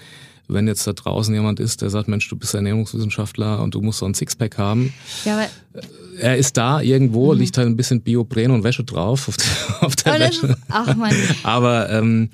wenn 0.49 0.69
jetzt 0.69 0.87
da 0.87 0.93
draußen 0.93 1.35
jemand 1.35 1.59
ist, 1.59 1.83
der 1.83 1.91
sagt, 1.91 2.09
Mensch, 2.09 2.29
du 2.29 2.37
bist 2.37 2.55
Ernährungswissenschaftler 2.55 3.61
und 3.63 3.75
du 3.75 3.81
musst 3.81 3.99
so 3.99 4.07
ein 4.07 4.15
Sixpack 4.15 4.59
haben. 4.59 4.95
Ja, 5.25 5.35
aber 5.35 5.49
er 6.19 6.37
ist 6.37 6.57
da 6.57 6.81
irgendwo, 6.81 7.33
mhm. 7.33 7.41
liegt 7.41 7.59
halt 7.59 7.69
ein 7.69 7.77
bisschen 7.77 8.03
Biopren 8.03 8.51
und 8.51 8.65
Wäsche 8.65 8.85
drauf 8.85 9.29
auf 9.29 9.37
der, 9.37 9.47
auf 9.87 9.97
der 9.97 10.21
Wäsche. 10.21 10.47
Ist, 10.47 10.59
ach 10.69 10.95
man. 10.97 11.15
Aber 11.43 11.91
ähm, 11.91 12.31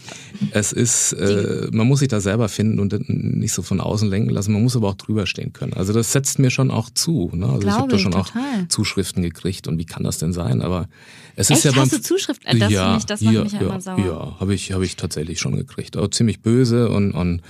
es 0.51 0.73
ist, 0.73 1.12
äh, 1.12 1.69
man 1.73 1.87
muss 1.87 2.01
sich 2.01 2.09
da 2.09 2.21
selber 2.21 2.49
finden 2.49 2.81
und 2.81 3.09
nicht 3.09 3.53
so 3.53 3.62
von 3.62 3.81
außen 3.81 4.09
lenken 4.09 4.31
lassen. 4.31 4.53
Man 4.53 4.62
muss 4.62 4.77
aber 4.77 4.89
auch 4.89 4.95
drüber 4.95 5.27
stehen 5.27 5.53
können. 5.53 5.73
Also 5.73 5.93
das 5.93 6.12
setzt 6.12 6.39
mir 6.39 6.51
schon 6.51 6.71
auch 6.71 6.91
zu. 6.91 7.31
Ne? 7.35 7.47
Also 7.47 7.67
ich 7.67 7.73
habe 7.73 7.91
da 7.91 7.99
schon 7.99 8.12
total. 8.12 8.43
auch 8.43 8.69
Zuschriften 8.69 9.23
gekriegt 9.23 9.69
und 9.69 9.79
wie 9.79 9.87
kann 9.87 10.05
das 10.05 10.19
denn 10.19 10.33
sein? 10.33 10.62
Aber 10.62 10.89
es 11.35 11.51
Echt? 11.51 11.59
ist 11.59 11.65
ja 11.65 11.71
beim, 11.73 11.83
Hast 11.83 11.93
du 11.93 12.03
Zuschriften? 12.03 12.59
Das, 12.59 12.71
ja, 12.71 12.97
ich, 12.97 13.05
das 13.05 13.21
macht 13.23 13.35
ja, 13.35 13.45
mich 13.45 13.53
ja, 13.53 13.61
immer 13.61 13.81
sauer. 13.81 13.99
Ja, 13.99 14.41
habe 14.41 14.55
ich, 14.55 14.73
hab 14.73 14.83
ich 14.83 14.97
tatsächlich 14.97 15.41
schon 15.41 15.57
gekriegt. 15.57 15.97
Auch 15.97 16.09
ziemlich 16.09 16.41
böse 16.41 16.91
und, 16.91 17.12
und 17.12 17.41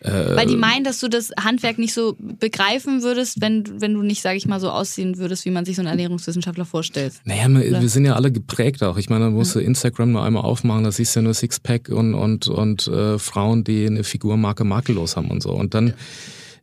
äh, 0.00 0.36
Weil 0.36 0.46
die 0.46 0.56
meinen, 0.56 0.84
dass 0.84 0.98
du 0.98 1.08
das 1.08 1.30
Handwerk 1.38 1.78
nicht 1.78 1.94
so 1.94 2.16
begreifen 2.18 3.02
würdest, 3.02 3.40
wenn, 3.40 3.80
wenn 3.80 3.94
du 3.94 4.02
nicht, 4.02 4.22
sage 4.22 4.36
ich 4.36 4.46
mal, 4.46 4.60
so 4.60 4.70
aussehen 4.70 5.18
würdest, 5.18 5.44
wie 5.44 5.50
man 5.50 5.64
sich 5.64 5.77
so 5.78 5.82
einen 5.82 5.88
Ernährungswissenschaftler 5.88 6.64
vorstellt. 6.64 7.14
Naja, 7.24 7.46
Oder? 7.46 7.80
wir 7.80 7.88
sind 7.88 8.04
ja 8.04 8.14
alle 8.14 8.30
geprägt 8.30 8.82
auch. 8.82 8.98
Ich 8.98 9.08
meine, 9.08 9.24
man 9.26 9.34
muss 9.34 9.54
ja. 9.54 9.60
Instagram 9.60 10.12
nur 10.12 10.22
einmal 10.22 10.44
aufmachen, 10.44 10.84
da 10.84 10.92
siehst 10.92 11.14
du 11.16 11.20
ja 11.20 11.24
nur 11.24 11.34
Sixpack 11.34 11.88
und, 11.88 12.14
und, 12.14 12.48
und 12.48 12.86
äh, 12.88 13.18
Frauen, 13.18 13.64
die 13.64 13.86
eine 13.86 14.04
Figurmarke 14.04 14.64
makellos 14.64 15.16
haben 15.16 15.30
und 15.30 15.42
so. 15.42 15.52
Und 15.52 15.74
dann 15.74 15.94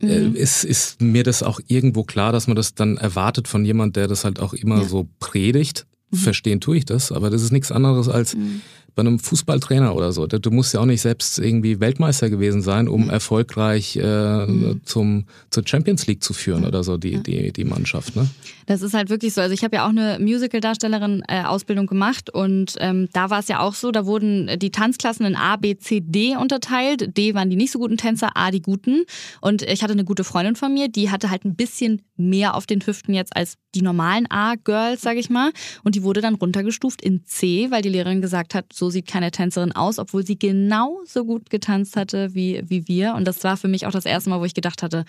äh, 0.00 0.20
mhm. 0.20 0.34
ist, 0.34 0.64
ist 0.64 1.00
mir 1.00 1.24
das 1.24 1.42
auch 1.42 1.60
irgendwo 1.66 2.04
klar, 2.04 2.32
dass 2.32 2.46
man 2.46 2.56
das 2.56 2.74
dann 2.74 2.96
erwartet 2.96 3.48
von 3.48 3.64
jemand, 3.64 3.96
der 3.96 4.08
das 4.08 4.24
halt 4.24 4.40
auch 4.40 4.52
immer 4.52 4.82
ja. 4.82 4.88
so 4.88 5.08
predigt. 5.18 5.86
Mhm. 6.10 6.16
Verstehen 6.16 6.60
tue 6.60 6.76
ich 6.76 6.84
das, 6.84 7.10
aber 7.10 7.30
das 7.30 7.42
ist 7.42 7.52
nichts 7.52 7.72
anderes 7.72 8.08
als 8.08 8.36
mhm 8.36 8.60
bei 8.96 9.00
einem 9.00 9.18
Fußballtrainer 9.18 9.94
oder 9.94 10.10
so. 10.10 10.26
Du 10.26 10.50
musst 10.50 10.72
ja 10.72 10.80
auch 10.80 10.86
nicht 10.86 11.02
selbst 11.02 11.38
irgendwie 11.38 11.80
Weltmeister 11.80 12.30
gewesen 12.30 12.62
sein, 12.62 12.88
um 12.88 13.04
mhm. 13.04 13.10
erfolgreich 13.10 13.96
äh, 13.96 14.46
mhm. 14.46 14.80
zum, 14.84 15.26
zur 15.50 15.64
Champions 15.66 16.06
League 16.06 16.24
zu 16.24 16.32
führen 16.32 16.64
oder 16.64 16.82
so, 16.82 16.96
die, 16.96 17.22
die, 17.22 17.52
die 17.52 17.64
Mannschaft. 17.64 18.16
Ne? 18.16 18.26
Das 18.64 18.80
ist 18.80 18.94
halt 18.94 19.10
wirklich 19.10 19.34
so. 19.34 19.42
Also 19.42 19.52
ich 19.52 19.62
habe 19.62 19.76
ja 19.76 19.84
auch 19.84 19.90
eine 19.90 20.18
Musical-Darstellerin-Ausbildung 20.18 21.84
äh, 21.84 21.88
gemacht 21.88 22.30
und 22.30 22.76
ähm, 22.80 23.08
da 23.12 23.28
war 23.28 23.40
es 23.40 23.48
ja 23.48 23.60
auch 23.60 23.74
so, 23.74 23.92
da 23.92 24.06
wurden 24.06 24.58
die 24.58 24.70
Tanzklassen 24.70 25.26
in 25.26 25.36
A, 25.36 25.56
B, 25.56 25.76
C, 25.76 26.00
D 26.00 26.34
unterteilt. 26.34 27.16
D 27.18 27.34
waren 27.34 27.50
die 27.50 27.56
nicht 27.56 27.72
so 27.72 27.78
guten 27.78 27.98
Tänzer, 27.98 28.30
A 28.34 28.50
die 28.50 28.62
guten. 28.62 29.04
Und 29.42 29.60
ich 29.60 29.82
hatte 29.82 29.92
eine 29.92 30.04
gute 30.04 30.24
Freundin 30.24 30.56
von 30.56 30.72
mir, 30.72 30.88
die 30.88 31.10
hatte 31.10 31.30
halt 31.30 31.44
ein 31.44 31.54
bisschen 31.54 32.00
mehr 32.16 32.54
auf 32.54 32.64
den 32.64 32.80
Hüften 32.84 33.12
jetzt 33.12 33.36
als 33.36 33.58
die 33.74 33.82
normalen 33.82 34.26
A-Girls, 34.30 35.02
sage 35.02 35.20
ich 35.20 35.28
mal. 35.28 35.52
Und 35.84 35.94
die 35.94 36.02
wurde 36.02 36.22
dann 36.22 36.34
runtergestuft 36.34 37.02
in 37.02 37.24
C, 37.26 37.70
weil 37.70 37.82
die 37.82 37.90
Lehrerin 37.90 38.22
gesagt 38.22 38.54
hat, 38.54 38.72
so 38.72 38.85
sieht 38.90 39.06
keine 39.06 39.30
Tänzerin 39.30 39.72
aus, 39.72 39.98
obwohl 39.98 40.24
sie 40.26 40.38
genauso 40.38 41.24
gut 41.24 41.50
getanzt 41.50 41.96
hatte 41.96 42.34
wie, 42.34 42.62
wie 42.66 42.88
wir. 42.88 43.14
Und 43.14 43.26
das 43.26 43.42
war 43.44 43.56
für 43.56 43.68
mich 43.68 43.86
auch 43.86 43.92
das 43.92 44.06
erste 44.06 44.30
Mal, 44.30 44.40
wo 44.40 44.44
ich 44.44 44.54
gedacht 44.54 44.82
hatte, 44.82 45.04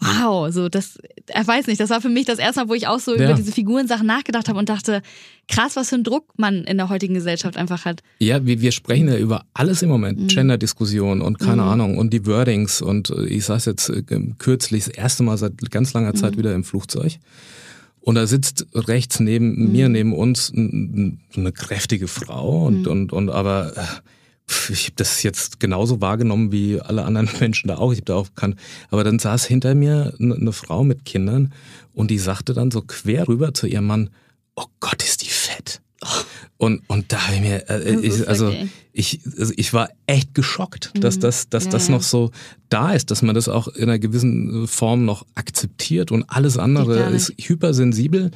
wow, 0.00 0.50
so 0.50 0.68
das, 0.68 0.98
er 1.26 1.46
weiß 1.46 1.66
nicht, 1.66 1.80
das 1.80 1.90
war 1.90 2.00
für 2.00 2.08
mich 2.08 2.24
das 2.24 2.38
erste 2.38 2.60
Mal, 2.60 2.68
wo 2.68 2.74
ich 2.74 2.86
auch 2.86 3.00
so 3.00 3.14
ja. 3.14 3.24
über 3.24 3.34
diese 3.34 3.52
Figurensachen 3.52 4.06
nachgedacht 4.06 4.48
habe 4.48 4.58
und 4.58 4.68
dachte, 4.68 5.02
krass, 5.46 5.76
was 5.76 5.90
für 5.90 5.96
ein 5.96 6.04
Druck 6.04 6.24
man 6.36 6.64
in 6.64 6.78
der 6.78 6.88
heutigen 6.88 7.14
Gesellschaft 7.14 7.56
einfach 7.56 7.84
hat. 7.84 8.02
Ja, 8.18 8.44
wir, 8.46 8.60
wir 8.60 8.72
sprechen 8.72 9.08
ja 9.08 9.16
über 9.16 9.44
alles 9.52 9.82
im 9.82 9.90
Moment, 9.90 10.20
mhm. 10.20 10.28
Gender-Diskussion 10.28 11.20
und 11.20 11.38
keine 11.38 11.62
mhm. 11.62 11.68
Ahnung 11.68 11.98
und 11.98 12.12
die 12.12 12.26
Wordings 12.26 12.80
und 12.80 13.10
äh, 13.10 13.26
ich 13.26 13.44
saß 13.44 13.66
jetzt 13.66 13.90
äh, 13.90 14.02
kürzlich 14.38 14.84
das 14.84 14.94
erste 14.94 15.22
Mal 15.22 15.36
seit 15.36 15.70
ganz 15.70 15.92
langer 15.92 16.14
Zeit 16.14 16.34
mhm. 16.34 16.38
wieder 16.38 16.54
im 16.54 16.64
Flugzeug. 16.64 17.18
Und 18.00 18.14
da 18.14 18.26
sitzt 18.26 18.66
rechts 18.74 19.20
neben 19.20 19.66
mhm. 19.66 19.72
mir, 19.72 19.88
neben 19.88 20.14
uns, 20.14 20.52
eine 20.54 21.52
kräftige 21.52 22.08
Frau 22.08 22.66
und, 22.66 22.82
mhm. 22.82 22.86
und, 22.86 23.12
und 23.12 23.30
aber 23.30 23.76
äh, 23.76 23.82
ich 24.70 24.86
habe 24.86 24.94
das 24.96 25.22
jetzt 25.22 25.60
genauso 25.60 26.00
wahrgenommen 26.00 26.50
wie 26.52 26.80
alle 26.80 27.04
anderen 27.04 27.28
Menschen 27.40 27.68
da 27.68 27.76
auch. 27.76 27.92
Ich 27.92 27.98
habe 27.98 28.06
da 28.06 28.14
auch 28.16 28.28
bekannt. 28.28 28.56
Aber 28.90 29.04
dann 29.04 29.18
saß 29.18 29.44
hinter 29.44 29.74
mir 29.74 30.14
eine 30.18 30.52
Frau 30.52 30.82
mit 30.84 31.04
Kindern 31.04 31.52
und 31.94 32.10
die 32.10 32.18
sagte 32.18 32.54
dann 32.54 32.70
so 32.70 32.82
quer 32.82 33.28
rüber 33.28 33.54
zu 33.54 33.66
ihrem 33.66 33.86
Mann, 33.86 34.10
oh 34.56 34.66
Gott, 34.80 35.02
ist 35.02 35.22
die 35.22 35.30
fett. 35.30 35.80
Und, 36.56 36.82
und 36.88 37.12
da 37.12 37.26
habe 37.26 37.36
ich 37.36 37.40
mir, 37.42 37.70
äh, 37.70 37.94
ich, 38.00 38.26
also 38.26 38.52
ich, 38.92 39.20
also 39.38 39.52
ich 39.56 39.72
war 39.72 39.90
echt 40.06 40.34
geschockt, 40.34 40.92
dass 40.94 41.16
mhm. 41.16 41.20
das, 41.20 41.48
dass 41.48 41.64
ja, 41.66 41.70
das 41.70 41.88
noch 41.88 42.02
so 42.02 42.30
da 42.70 42.92
ist, 42.92 43.10
dass 43.10 43.22
man 43.22 43.34
das 43.34 43.48
auch 43.48 43.68
in 43.68 43.84
einer 43.84 43.98
gewissen 43.98 44.66
Form 44.66 45.04
noch 45.04 45.26
akzeptiert 45.34 46.12
und 46.12 46.24
alles 46.28 46.56
andere 46.56 47.10
ist 47.10 47.34
hypersensibel, 47.36 48.30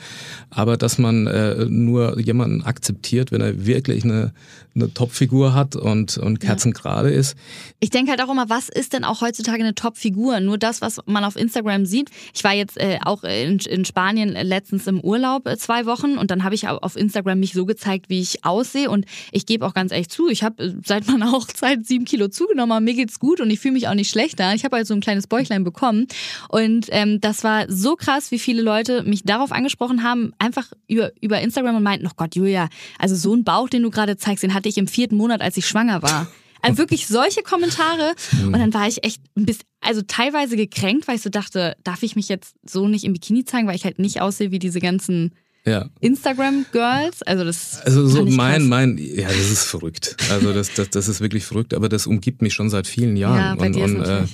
aber 0.50 0.76
dass 0.76 0.99
man 0.99 1.26
äh, 1.26 1.66
nur 1.66 2.18
jemanden 2.20 2.62
akzeptiert, 2.62 3.32
wenn 3.32 3.40
er 3.40 3.64
wirklich 3.64 4.04
eine, 4.04 4.32
eine 4.75 4.92
Topfigur 4.92 5.54
hat 5.54 5.76
und, 5.76 6.18
und 6.18 6.40
kerzengerade 6.40 7.12
ja. 7.12 7.18
ist. 7.18 7.37
Ich 7.78 7.90
denke 7.90 8.11
halt 8.11 8.23
auch 8.23 8.30
immer, 8.30 8.49
was 8.49 8.68
ist 8.68 8.92
denn 8.92 9.04
auch 9.04 9.20
heutzutage 9.20 9.62
eine 9.62 9.75
Topfigur? 9.75 10.40
Nur 10.40 10.58
das, 10.58 10.80
was 10.80 11.00
man 11.06 11.25
auf 11.25 11.37
Instagram 11.37 11.87
sieht. 11.87 12.11
Ich 12.34 12.42
war 12.42 12.52
jetzt 12.52 12.76
äh, 12.76 12.99
auch 13.04 13.23
in, 13.23 13.58
in 13.58 13.84
Spanien 13.84 14.30
letztens 14.30 14.88
im 14.88 15.00
Urlaub 15.00 15.46
äh, 15.46 15.56
zwei 15.56 15.87
Wochen 15.87 16.18
und 16.18 16.32
dann 16.32 16.42
habe 16.42 16.56
ich 16.56 16.66
auf 16.68 16.96
Instagram 16.96 17.38
mich 17.38 17.52
so 17.52 17.66
gezeigt, 17.66 18.08
wie 18.08 18.20
ich 18.20 18.44
aussehe 18.44 18.90
und 18.90 19.06
ich 19.30 19.46
gebe 19.46 19.64
auch 19.64 19.75
ganz 19.75 19.92
ehrlich 19.92 20.08
zu, 20.08 20.28
ich 20.28 20.42
habe 20.44 20.62
äh, 20.62 20.74
seit 20.84 21.06
meiner 21.08 21.32
Hochzeit 21.32 21.86
sieben 21.86 22.04
Kilo 22.04 22.28
zugenommen, 22.28 22.72
aber 22.72 22.80
mir 22.80 22.94
geht's 22.94 23.18
gut 23.18 23.40
und 23.40 23.50
ich 23.50 23.60
fühle 23.60 23.74
mich 23.74 23.88
auch 23.88 23.94
nicht 23.94 24.10
schlechter. 24.10 24.54
Ich 24.54 24.64
habe 24.64 24.76
halt 24.76 24.86
so 24.86 24.94
ein 24.94 25.00
kleines 25.00 25.26
Bäuchlein 25.26 25.64
bekommen 25.64 26.06
und 26.48 26.86
ähm, 26.90 27.20
das 27.20 27.44
war 27.44 27.70
so 27.70 27.96
krass, 27.96 28.30
wie 28.30 28.38
viele 28.38 28.62
Leute 28.62 29.02
mich 29.02 29.24
darauf 29.24 29.52
angesprochen 29.52 30.02
haben, 30.02 30.32
einfach 30.38 30.72
über, 30.86 31.10
über 31.20 31.40
Instagram 31.40 31.76
und 31.76 31.82
meinten, 31.82 32.06
oh 32.06 32.14
Gott, 32.16 32.36
Julia, 32.36 32.68
also 32.98 33.16
so 33.16 33.34
ein 33.34 33.44
Bauch, 33.44 33.68
den 33.68 33.82
du 33.82 33.90
gerade 33.90 34.16
zeigst, 34.16 34.42
den 34.42 34.54
hatte 34.54 34.68
ich 34.68 34.78
im 34.78 34.86
vierten 34.86 35.16
Monat, 35.16 35.40
als 35.40 35.56
ich 35.56 35.66
schwanger 35.66 36.02
war. 36.02 36.28
Also 36.64 36.78
wirklich 36.78 37.06
solche 37.06 37.42
Kommentare. 37.42 38.14
Und 38.42 38.54
dann 38.54 38.72
war 38.72 38.88
ich 38.88 39.04
echt 39.04 39.20
ein 39.36 39.44
bisschen, 39.44 39.66
also 39.80 40.00
teilweise 40.00 40.56
gekränkt, 40.56 41.06
weil 41.06 41.16
ich 41.16 41.22
so 41.22 41.28
dachte, 41.28 41.76
darf 41.84 42.02
ich 42.02 42.16
mich 42.16 42.30
jetzt 42.30 42.54
so 42.66 42.88
nicht 42.88 43.04
im 43.04 43.12
Bikini 43.12 43.44
zeigen, 43.44 43.68
weil 43.68 43.76
ich 43.76 43.84
halt 43.84 43.98
nicht 43.98 44.22
aussehe 44.22 44.50
wie 44.50 44.58
diese 44.58 44.80
ganzen 44.80 45.34
ja. 45.66 45.88
Instagram-Girls. 46.00 47.23
Also 47.23 47.44
das. 47.44 47.80
Also 47.85 48.06
so 48.06 48.25
mein, 48.25 48.61
krass. 48.61 48.68
mein, 48.68 48.99
ja, 48.99 49.28
das 49.28 49.50
ist 49.50 49.64
verrückt. 49.64 50.16
Also 50.30 50.52
das, 50.52 50.75
das, 50.75 50.90
das 50.90 51.09
ist 51.09 51.21
wirklich 51.21 51.44
verrückt, 51.44 51.75
aber 51.75 51.88
das 51.88 52.06
umgibt 52.06 52.42
mich 52.42 52.54
schon 52.54 52.71
seit 52.71 52.87
vielen 52.87 53.16
Jahren. 53.16 53.38
Ja, 53.38 53.54
bei 53.54 53.66
und, 53.66 53.76
dir 53.76 53.85
und, 53.85 54.02
äh, 54.02 54.25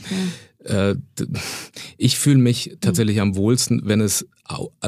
ja. 0.68 0.90
äh, 0.90 0.96
ich 1.96 2.18
fühle 2.18 2.38
mich 2.38 2.76
tatsächlich 2.80 3.16
mhm. 3.16 3.22
am 3.22 3.36
wohlsten, 3.36 3.82
wenn 3.84 4.00
es 4.00 4.26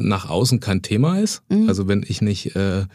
nach 0.00 0.28
außen 0.28 0.60
kein 0.60 0.82
Thema 0.82 1.20
ist. 1.20 1.42
Mhm. 1.48 1.68
Also 1.68 1.86
wenn 1.86 2.04
ich 2.06 2.20
nicht 2.20 2.56
äh, 2.56 2.86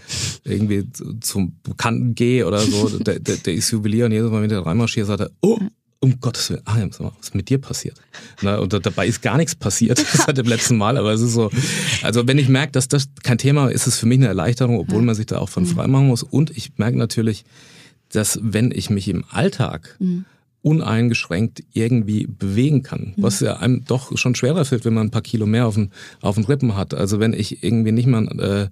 irgendwie 0.43 0.85
zum 1.21 1.57
Bekannten 1.63 2.15
gehe 2.15 2.45
oder 2.45 2.59
so, 2.59 2.99
der, 2.99 3.19
der, 3.19 3.37
der 3.37 3.53
ist 3.53 3.71
Juwelier 3.71 4.05
und 4.05 4.11
jedes 4.11 4.29
Mal, 4.29 4.41
wenn 4.41 4.49
der 4.49 4.65
reinmarschiert, 4.65 5.07
sagt 5.07 5.21
er, 5.21 5.31
oh, 5.41 5.59
um 5.99 6.19
Gottes 6.19 6.49
Willen, 6.49 6.61
ah, 6.65 6.77
was 6.99 7.13
ist 7.21 7.35
mit 7.35 7.49
dir 7.49 7.57
passiert? 7.57 7.99
Na, 8.41 8.57
und 8.57 8.73
dabei 8.73 9.07
ist 9.07 9.21
gar 9.21 9.37
nichts 9.37 9.55
passiert 9.55 9.97
seit 10.13 10.37
dem 10.37 10.45
letzten 10.45 10.77
Mal, 10.77 10.97
aber 10.97 11.11
es 11.11 11.21
ist 11.21 11.33
so, 11.33 11.49
also 12.03 12.27
wenn 12.27 12.37
ich 12.37 12.49
merke, 12.49 12.71
dass 12.73 12.87
das 12.87 13.07
kein 13.23 13.37
Thema 13.37 13.69
ist, 13.69 13.81
ist 13.81 13.95
es 13.95 13.99
für 13.99 14.05
mich 14.05 14.19
eine 14.19 14.27
Erleichterung, 14.27 14.77
obwohl 14.77 15.01
man 15.01 15.15
sich 15.15 15.25
da 15.25 15.39
auch 15.39 15.49
von 15.49 15.63
mhm. 15.63 15.67
frei 15.67 15.87
machen 15.87 16.07
muss. 16.07 16.23
Und 16.23 16.55
ich 16.55 16.77
merke 16.77 16.97
natürlich, 16.97 17.45
dass 18.11 18.39
wenn 18.41 18.71
ich 18.71 18.89
mich 18.89 19.07
im 19.07 19.25
Alltag 19.29 19.95
mhm. 19.99 20.25
uneingeschränkt 20.61 21.63
irgendwie 21.73 22.27
bewegen 22.27 22.83
kann, 22.83 23.13
mhm. 23.15 23.23
was 23.23 23.39
ja 23.39 23.57
einem 23.57 23.83
doch 23.85 24.15
schon 24.17 24.35
schwerer 24.35 24.65
fällt, 24.65 24.85
wenn 24.85 24.93
man 24.93 25.07
ein 25.07 25.11
paar 25.11 25.21
Kilo 25.21 25.45
mehr 25.47 25.65
auf 25.65 25.75
den, 25.75 25.91
auf 26.21 26.35
den 26.35 26.45
Rippen 26.45 26.75
hat. 26.75 26.93
Also 26.93 27.19
wenn 27.19 27.33
ich 27.33 27.63
irgendwie 27.63 27.91
nicht 27.91 28.07
mal 28.07 28.27
äh, 28.39 28.69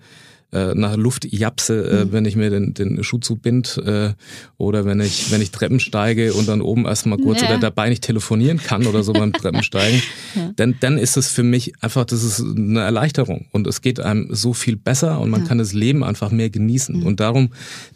äh, 0.51 0.73
nach 0.75 0.95
Luft 0.95 1.25
japse, 1.25 1.83
äh, 1.83 2.05
mhm. 2.05 2.11
wenn 2.11 2.25
ich 2.25 2.35
mir 2.35 2.49
den, 2.49 2.73
den 2.73 3.03
Schuh 3.03 3.19
zubind 3.19 3.81
äh, 3.85 4.13
oder 4.57 4.85
wenn 4.85 4.99
ich, 4.99 5.31
wenn 5.31 5.41
ich 5.41 5.51
Treppen 5.51 5.79
steige 5.79 6.33
und 6.33 6.47
dann 6.47 6.61
oben 6.61 6.85
erstmal 6.85 7.17
kurz 7.17 7.41
ja. 7.41 7.47
oder 7.47 7.57
dabei 7.57 7.89
nicht 7.89 8.03
telefonieren 8.03 8.57
kann 8.57 8.87
oder 8.87 9.03
so 9.03 9.13
beim 9.13 9.33
Treppensteigen, 9.33 10.01
ja. 10.35 10.51
dann, 10.55 10.75
dann 10.79 10.97
ist 10.97 11.17
es 11.17 11.29
für 11.29 11.43
mich 11.43 11.73
einfach, 11.81 12.05
das 12.05 12.23
ist 12.23 12.41
eine 12.41 12.81
Erleichterung 12.81 13.47
und 13.51 13.67
es 13.67 13.81
geht 13.81 13.99
einem 13.99 14.29
so 14.31 14.53
viel 14.53 14.75
besser 14.75 15.19
und 15.19 15.29
man 15.29 15.41
ja. 15.41 15.47
kann 15.47 15.57
das 15.57 15.73
Leben 15.73 16.03
einfach 16.03 16.31
mehr 16.31 16.49
genießen. 16.49 16.99
Mhm. 16.99 17.05
Und 17.05 17.19
darum, 17.19 17.49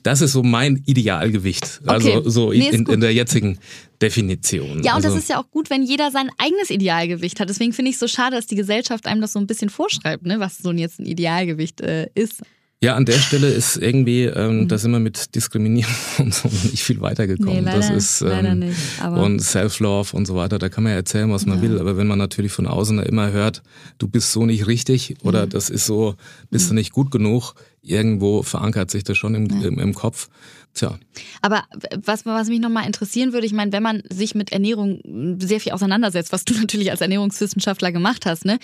das 0.04 0.22
ist 0.22 0.34
so 0.34 0.44
mein 0.44 0.84
Idealgewicht. 0.86 1.82
Also 1.86 2.14
okay. 2.14 2.30
so 2.30 2.52
nee, 2.52 2.70
in, 2.70 2.86
in 2.86 3.00
der 3.00 3.14
jetzigen 3.14 3.60
Definition. 4.02 4.84
Ja, 4.84 4.96
und 4.96 5.04
also, 5.04 5.10
das 5.10 5.18
ist 5.18 5.30
ja 5.30 5.40
auch 5.40 5.50
gut, 5.52 5.70
wenn 5.70 5.84
jeder 5.84 6.12
sein 6.12 6.30
eigenes 6.38 6.70
Idealgewicht 6.70 7.40
hat. 7.40 7.50
Deswegen 7.50 7.74
finde 7.74 7.90
ich 7.90 7.96
es 7.96 8.00
so 8.00 8.08
schade, 8.08 8.36
dass 8.36 8.48
die 8.48 8.56
Gesellschaft 8.56 9.08
einem 9.08 9.22
das 9.22 9.34
so 9.34 9.40
ein 9.40 9.48
bisschen 9.48 9.70
vorschreibt, 9.70 10.26
ne, 10.26 10.40
was 10.40 10.58
so 10.58 10.72
jetzt 10.72 11.00
ein 11.00 11.06
Idealgewicht 11.06 11.82
äh, 11.82 12.08
ist. 12.16 12.42
Ja, 12.82 12.96
an 12.96 13.04
der 13.04 13.20
Stelle 13.20 13.50
ist 13.50 13.76
irgendwie, 13.76 14.24
ähm, 14.24 14.62
mhm. 14.62 14.68
da 14.70 14.78
sind 14.78 14.92
wir 14.92 15.00
mit 15.00 15.36
Diskriminierung 15.36 15.94
und 16.20 16.34
so 16.34 16.48
nicht 16.48 16.82
viel 16.82 17.02
weitergekommen. 17.02 17.56
Nee, 17.56 17.60
leider, 17.60 17.78
das 17.78 17.90
ist, 17.90 18.22
ähm, 18.22 18.60
nicht. 18.60 18.78
Und 19.04 19.42
Self-Love 19.42 20.16
und 20.16 20.26
so 20.26 20.36
weiter, 20.36 20.60
da 20.60 20.70
kann 20.70 20.86
man 20.86 20.92
ja 20.94 20.98
erzählen, 20.98 21.30
was 21.30 21.46
man 21.46 21.58
ja. 21.58 21.64
will. 21.64 21.80
Aber 21.80 21.98
wenn 21.98 22.08
man 22.08 22.18
natürlich 22.18 22.54
von 22.54 22.68
außen 22.68 23.00
immer 23.00 23.34
hört, 23.34 23.64
du 23.98 24.08
bist 24.08 24.32
so 24.32 24.46
nicht 24.46 24.68
richtig 24.68 25.16
oder 25.24 25.46
mhm. 25.46 25.50
das 25.50 25.70
ist 25.70 25.88
so, 25.88 26.16
bist 26.52 26.68
mhm. 26.68 26.70
du 26.70 26.76
nicht 26.76 26.94
gut 26.94 27.12
genug, 27.12 27.54
irgendwo 27.82 28.44
verankert 28.44 28.92
sich 28.92 29.04
das 29.04 29.18
schon 29.18 29.36
im, 29.36 29.50
ja. 29.50 29.68
im, 29.68 29.78
im 29.78 29.94
Kopf. 29.94 30.30
Tja. 30.74 30.98
Aber 31.42 31.64
was, 32.04 32.26
was 32.26 32.48
mich 32.48 32.60
nochmal 32.60 32.86
interessieren 32.86 33.34
würde, 33.34 33.46
ich 33.46 33.54
meine, 33.54 33.72
wenn 33.72 33.84
man 33.84 34.04
sich 34.10 34.36
mit 34.36 34.52
Ernährung 34.52 35.38
sehr 35.40 35.60
viel 35.60 35.72
auseinandersetzt, 35.72 36.32
was 36.32 36.46
du 36.46 36.54
natürlich 36.60 36.92
als 36.92 37.02
Ernährungswissenschaftler 37.02 37.92
gemacht 37.92 38.26
hast, 38.26 38.46
ne, 38.46 38.60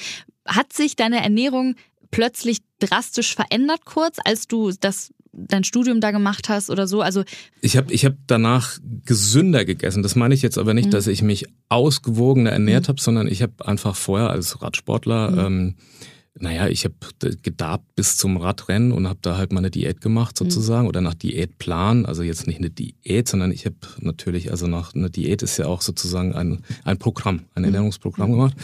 hat 0.46 0.74
sich 0.74 0.96
deine 0.96 1.24
Ernährung 1.24 1.76
plötzlich 2.12 2.60
drastisch 2.80 3.36
verändert 3.36 3.86
kurz, 3.86 4.18
als 4.24 4.48
du 4.48 4.72
das 4.80 5.12
dein 5.36 5.64
Studium 5.64 6.00
da 6.00 6.12
gemacht 6.12 6.50
hast 6.50 6.70
oder 6.70 6.88
so? 6.88 7.02
Also 7.02 7.24
ich 7.62 7.76
habe 7.76 7.92
ich 7.92 8.06
hab 8.06 8.14
danach 8.28 8.80
gesünder 9.06 9.66
gegessen. 9.66 10.02
Das 10.02 10.16
meine 10.16 10.34
ich 10.34 10.42
jetzt 10.42 10.58
aber 10.58 10.74
nicht, 10.74 10.88
mhm. 10.88 10.92
dass 10.92 11.08
ich 11.08 11.22
mich 11.22 11.46
ausgewogener 11.68 12.52
ernährt 12.52 12.84
mhm. 12.84 12.88
habe, 12.88 13.02
sondern 13.02 13.28
ich 13.28 13.42
habe 13.42 13.68
einfach 13.68 13.96
vorher 13.96 14.30
als 14.30 14.62
Radsportler 14.62 15.32
mhm. 15.32 15.40
ähm, 15.40 15.76
naja, 16.38 16.68
ich 16.68 16.84
habe 16.84 16.96
gedarbt 17.42 17.96
bis 17.96 18.18
zum 18.18 18.36
Radrennen 18.36 18.92
und 18.92 19.08
habe 19.08 19.20
da 19.22 19.38
halt 19.38 19.54
meine 19.54 19.72
Diät 19.72 20.02
gemacht 20.02 20.36
mhm. 20.40 20.46
sozusagen 20.46 20.84
mhm. 20.84 20.90
oder 20.90 21.02
nach 21.02 21.14
Diätplan. 21.14 22.06
Also 22.06 22.24
jetzt 22.24 22.46
nicht 22.46 22.60
eine 22.60 22.70
Diät, 22.70 23.30
sondern 23.30 23.52
ich 23.52 23.66
habe 23.66 23.78
natürlich, 24.02 24.52
also 24.52 24.68
nach 24.68 24.94
einer 24.94 25.10
Diät 25.10 25.44
ist 25.44 25.58
ja 25.58 25.68
auch 25.68 25.82
sozusagen 25.82 26.34
ein, 26.34 26.60
ein 26.84 26.98
Programm, 26.98 27.42
ein 27.56 27.62
mhm. 27.62 27.66
Ernährungsprogramm 27.66 28.30
mhm. 28.30 28.34
gemacht. 28.34 28.58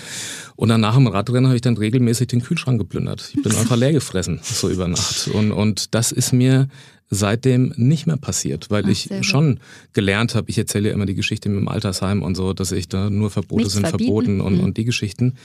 Und 0.57 0.67
dann 0.67 0.81
nach 0.81 0.95
dem 0.95 1.07
Radrennen 1.07 1.47
habe 1.47 1.55
ich 1.55 1.61
dann 1.61 1.77
regelmäßig 1.77 2.27
den 2.27 2.41
Kühlschrank 2.41 2.77
geplündert. 2.77 3.31
Ich 3.33 3.41
bin 3.41 3.55
einfach 3.55 3.75
leer 3.77 3.93
gefressen, 3.93 4.41
so 4.43 4.69
über 4.69 4.89
Nacht. 4.89 5.29
Und, 5.33 5.53
und 5.53 5.95
das 5.95 6.11
ist 6.11 6.33
mir 6.33 6.67
seitdem 7.09 7.73
nicht 7.77 8.05
mehr 8.05 8.17
passiert, 8.17 8.69
weil 8.69 8.83
Ach, 8.85 8.89
ich 8.89 9.09
schon 9.21 9.59
gelernt 9.93 10.35
habe, 10.35 10.49
ich 10.49 10.57
erzähle 10.57 10.89
ja 10.89 10.93
immer 10.93 11.05
die 11.05 11.15
Geschichte 11.15 11.47
mit 11.49 11.59
dem 11.59 11.67
Altersheim 11.67 12.21
und 12.21 12.35
so, 12.35 12.53
dass 12.53 12.71
ich 12.71 12.89
da 12.89 13.09
nur 13.09 13.29
Verbote 13.29 13.63
Nichts 13.63 13.73
sind 13.73 13.87
verbieten. 13.87 14.09
verboten 14.09 14.41
und, 14.41 14.57
mhm. 14.57 14.63
und 14.63 14.77
die 14.77 14.85
Geschichten 14.85 15.35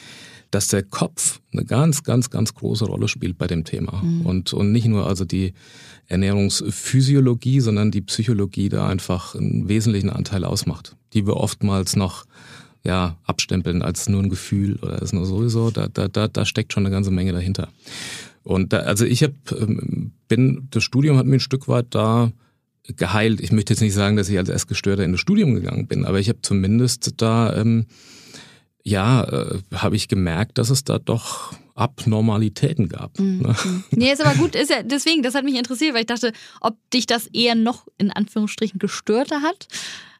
dass 0.50 0.68
der 0.68 0.82
Kopf 0.82 1.40
eine 1.52 1.64
ganz, 1.64 2.02
ganz, 2.02 2.30
ganz 2.30 2.54
große 2.54 2.84
Rolle 2.84 3.08
spielt 3.08 3.38
bei 3.38 3.46
dem 3.46 3.64
Thema. 3.64 4.02
Mhm. 4.02 4.26
Und, 4.26 4.52
und 4.52 4.72
nicht 4.72 4.86
nur 4.86 5.06
also 5.06 5.24
die 5.24 5.54
Ernährungsphysiologie, 6.06 7.60
sondern 7.60 7.90
die 7.90 8.02
Psychologie 8.02 8.68
da 8.68 8.86
einfach 8.88 9.34
einen 9.34 9.68
wesentlichen 9.68 10.10
Anteil 10.10 10.44
ausmacht, 10.44 10.96
die 11.12 11.26
wir 11.26 11.36
oftmals 11.36 11.96
noch 11.96 12.24
ja, 12.84 13.16
abstempeln 13.24 13.82
als 13.82 14.08
nur 14.08 14.22
ein 14.22 14.30
Gefühl 14.30 14.76
oder 14.76 15.02
ist 15.02 15.12
nur 15.12 15.26
sowieso, 15.26 15.70
da, 15.70 15.88
da, 15.88 16.06
da, 16.06 16.28
da 16.28 16.44
steckt 16.44 16.72
schon 16.72 16.86
eine 16.86 16.94
ganze 16.94 17.10
Menge 17.10 17.32
dahinter. 17.32 17.68
Und 18.44 18.72
da, 18.72 18.78
also 18.78 19.04
ich 19.04 19.24
hab, 19.24 19.32
ähm, 19.52 20.12
bin, 20.28 20.68
das 20.70 20.84
Studium 20.84 21.16
hat 21.16 21.26
mir 21.26 21.36
ein 21.36 21.40
Stück 21.40 21.66
weit 21.66 21.86
da 21.90 22.30
geheilt. 22.96 23.40
Ich 23.40 23.50
möchte 23.50 23.72
jetzt 23.72 23.80
nicht 23.80 23.94
sagen, 23.94 24.16
dass 24.16 24.28
ich 24.28 24.38
als 24.38 24.48
Erstgestörter 24.48 25.02
in 25.02 25.10
das 25.10 25.20
Studium 25.20 25.54
gegangen 25.54 25.88
bin, 25.88 26.04
aber 26.04 26.20
ich 26.20 26.28
habe 26.28 26.38
zumindest 26.42 27.14
da 27.16 27.56
ähm, 27.56 27.86
ja, 28.86 29.24
äh, 29.24 29.58
habe 29.74 29.96
ich 29.96 30.06
gemerkt, 30.06 30.58
dass 30.58 30.70
es 30.70 30.84
da 30.84 31.00
doch 31.00 31.52
Abnormalitäten 31.74 32.88
gab. 32.88 33.18
Mhm. 33.18 33.42
Ne? 33.42 33.56
Nee, 33.90 34.12
ist 34.12 34.24
aber 34.24 34.36
gut, 34.36 34.54
ist 34.54 34.70
ja 34.70 34.84
deswegen, 34.84 35.24
das 35.24 35.34
hat 35.34 35.44
mich 35.44 35.56
interessiert, 35.56 35.92
weil 35.92 36.02
ich 36.02 36.06
dachte, 36.06 36.32
ob 36.60 36.78
dich 36.90 37.06
das 37.06 37.26
eher 37.26 37.56
noch 37.56 37.88
in 37.98 38.12
Anführungsstrichen 38.12 38.78
gestörter 38.78 39.42
hat 39.42 39.66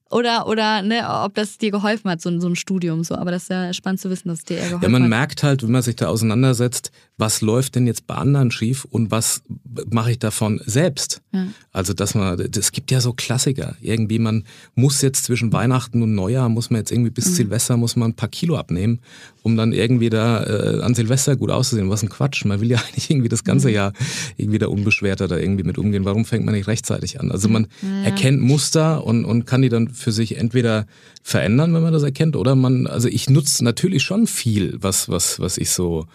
oder, 0.08 0.46
oder 0.46 0.82
ne, 0.82 1.02
ob 1.24 1.34
das 1.34 1.58
dir 1.58 1.70
geholfen 1.72 2.10
hat, 2.10 2.20
so, 2.20 2.38
so 2.38 2.48
ein 2.48 2.54
Studium 2.54 3.02
so. 3.02 3.16
Aber 3.16 3.32
das 3.32 3.44
ist 3.44 3.48
ja 3.50 3.72
spannend 3.72 4.00
zu 4.00 4.08
wissen, 4.08 4.28
dass 4.28 4.38
es 4.40 4.44
dir 4.44 4.54
eher 4.54 4.68
geholfen 4.68 4.76
hat. 4.76 4.82
Ja, 4.84 4.88
man 4.88 5.02
hat. 5.02 5.08
merkt 5.08 5.42
halt, 5.42 5.62
wenn 5.64 5.72
man 5.72 5.82
sich 5.82 5.96
da 5.96 6.06
auseinandersetzt, 6.08 6.92
was 7.18 7.40
läuft 7.40 7.74
denn 7.74 7.86
jetzt 7.86 8.06
bei 8.06 8.14
anderen 8.14 8.50
schief 8.50 8.84
und 8.84 9.10
was 9.10 9.42
mache 9.90 10.12
ich 10.12 10.18
davon 10.18 10.60
selbst? 10.64 11.22
Ja. 11.32 11.46
Also, 11.72 11.92
dass 11.92 12.14
man, 12.14 12.38
es 12.38 12.72
gibt 12.72 12.90
ja 12.90 13.00
so 13.00 13.14
Klassiker. 13.14 13.74
Irgendwie, 13.80 14.18
man 14.18 14.44
muss 14.74 15.02
jetzt 15.02 15.24
zwischen 15.24 15.52
Weihnachten 15.52 16.02
und 16.02 16.14
Neujahr, 16.14 16.48
muss 16.48 16.70
man 16.70 16.80
jetzt 16.80 16.92
irgendwie 16.92 17.10
bis 17.10 17.26
mhm. 17.26 17.34
Silvester, 17.34 17.76
muss 17.76 17.96
man 17.96 18.10
ein 18.10 18.16
paar 18.16 18.28
Kilo 18.28 18.56
abnehmen, 18.56 19.00
um 19.46 19.56
dann 19.56 19.72
irgendwie 19.72 20.10
da 20.10 20.42
äh, 20.42 20.80
an 20.82 20.96
Silvester 20.96 21.36
gut 21.36 21.52
auszusehen. 21.52 21.88
Was 21.88 22.02
ein 22.02 22.08
Quatsch. 22.08 22.44
Man 22.44 22.60
will 22.60 22.68
ja 22.68 22.78
eigentlich 22.88 23.08
irgendwie 23.08 23.28
das 23.28 23.44
ganze 23.44 23.68
mhm. 23.68 23.74
Jahr 23.74 23.92
irgendwie 24.36 24.58
da 24.58 24.66
unbeschwerter 24.66 25.28
da 25.28 25.38
irgendwie 25.38 25.62
mit 25.62 25.78
umgehen. 25.78 26.04
Warum 26.04 26.24
fängt 26.24 26.44
man 26.44 26.54
nicht 26.54 26.66
rechtzeitig 26.66 27.20
an? 27.20 27.30
Also, 27.30 27.48
man 27.48 27.68
ja. 27.80 28.02
erkennt 28.02 28.42
Muster 28.42 29.04
und, 29.04 29.24
und 29.24 29.46
kann 29.46 29.62
die 29.62 29.68
dann 29.68 29.88
für 29.88 30.10
sich 30.10 30.36
entweder 30.36 30.86
verändern, 31.22 31.72
wenn 31.74 31.82
man 31.82 31.92
das 31.92 32.02
erkennt, 32.02 32.34
oder 32.34 32.56
man, 32.56 32.88
also 32.88 33.06
ich 33.06 33.30
nutze 33.30 33.62
natürlich 33.62 34.02
schon 34.02 34.26
viel, 34.26 34.76
was, 34.80 35.08
was, 35.08 35.38
was 35.38 35.58
ich 35.58 35.70
so 35.70 36.06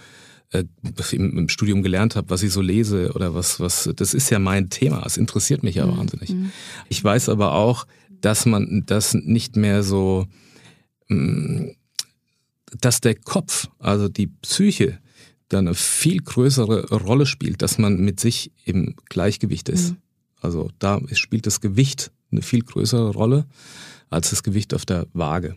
äh, 0.51 0.65
im, 1.13 1.38
im 1.38 1.50
Studium 1.50 1.83
gelernt 1.83 2.17
habe, 2.17 2.29
was 2.29 2.43
ich 2.43 2.51
so 2.51 2.59
lese 2.59 3.13
oder 3.13 3.33
was, 3.33 3.61
was, 3.61 3.89
das 3.95 4.13
ist 4.13 4.29
ja 4.29 4.39
mein 4.39 4.69
Thema. 4.69 5.03
Es 5.05 5.15
interessiert 5.15 5.63
mich 5.63 5.75
ja 5.75 5.85
mhm. 5.85 5.97
wahnsinnig. 5.97 6.31
Mhm. 6.31 6.51
Ich 6.89 7.01
weiß 7.01 7.29
aber 7.29 7.53
auch, 7.53 7.87
dass 8.09 8.46
man 8.46 8.83
das 8.85 9.13
nicht 9.13 9.55
mehr 9.55 9.83
so, 9.83 10.27
mm, 11.07 11.70
dass 12.79 13.01
der 13.01 13.16
Kopf, 13.16 13.70
also 13.79 14.07
die 14.07 14.27
Psyche, 14.27 15.00
da 15.50 15.60
eine 15.60 15.74
viel 15.74 16.22
größere 16.22 16.90
Rolle 16.90 17.25
spielt, 17.25 17.62
dass 17.62 17.77
man 17.77 18.00
mit 18.00 18.20
sich 18.20 18.51
im 18.64 18.96
Gleichgewicht 19.10 19.70
ist. 19.70 19.92
Mhm. 19.92 19.98
Also 20.42 20.70
da 20.79 21.01
spielt 21.12 21.46
das 21.46 21.62
Gewicht 21.62 22.12
eine 22.31 22.42
viel 22.42 22.62
größere 22.62 23.12
Rolle 23.12 23.46
als 24.10 24.29
das 24.29 24.44
Gewicht 24.44 24.74
auf 24.74 24.86
der 24.86 25.07
Waage. 25.14 25.55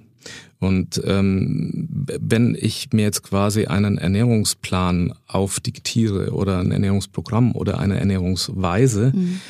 Und 0.59 1.01
ähm, 1.05 1.89
wenn 2.21 2.57
ich 2.59 2.89
mir 2.93 3.03
jetzt 3.03 3.23
quasi 3.23 3.67
einen 3.67 3.99
Ernährungsplan 3.99 5.13
aufdiktiere 5.27 6.33
oder 6.33 6.61
ein 6.61 6.71
Ernährungsprogramm 6.71 7.53
oder 7.55 7.79
eine 7.79 7.99
Ernährungsweise, 7.99 9.13
mhm. 9.15 9.41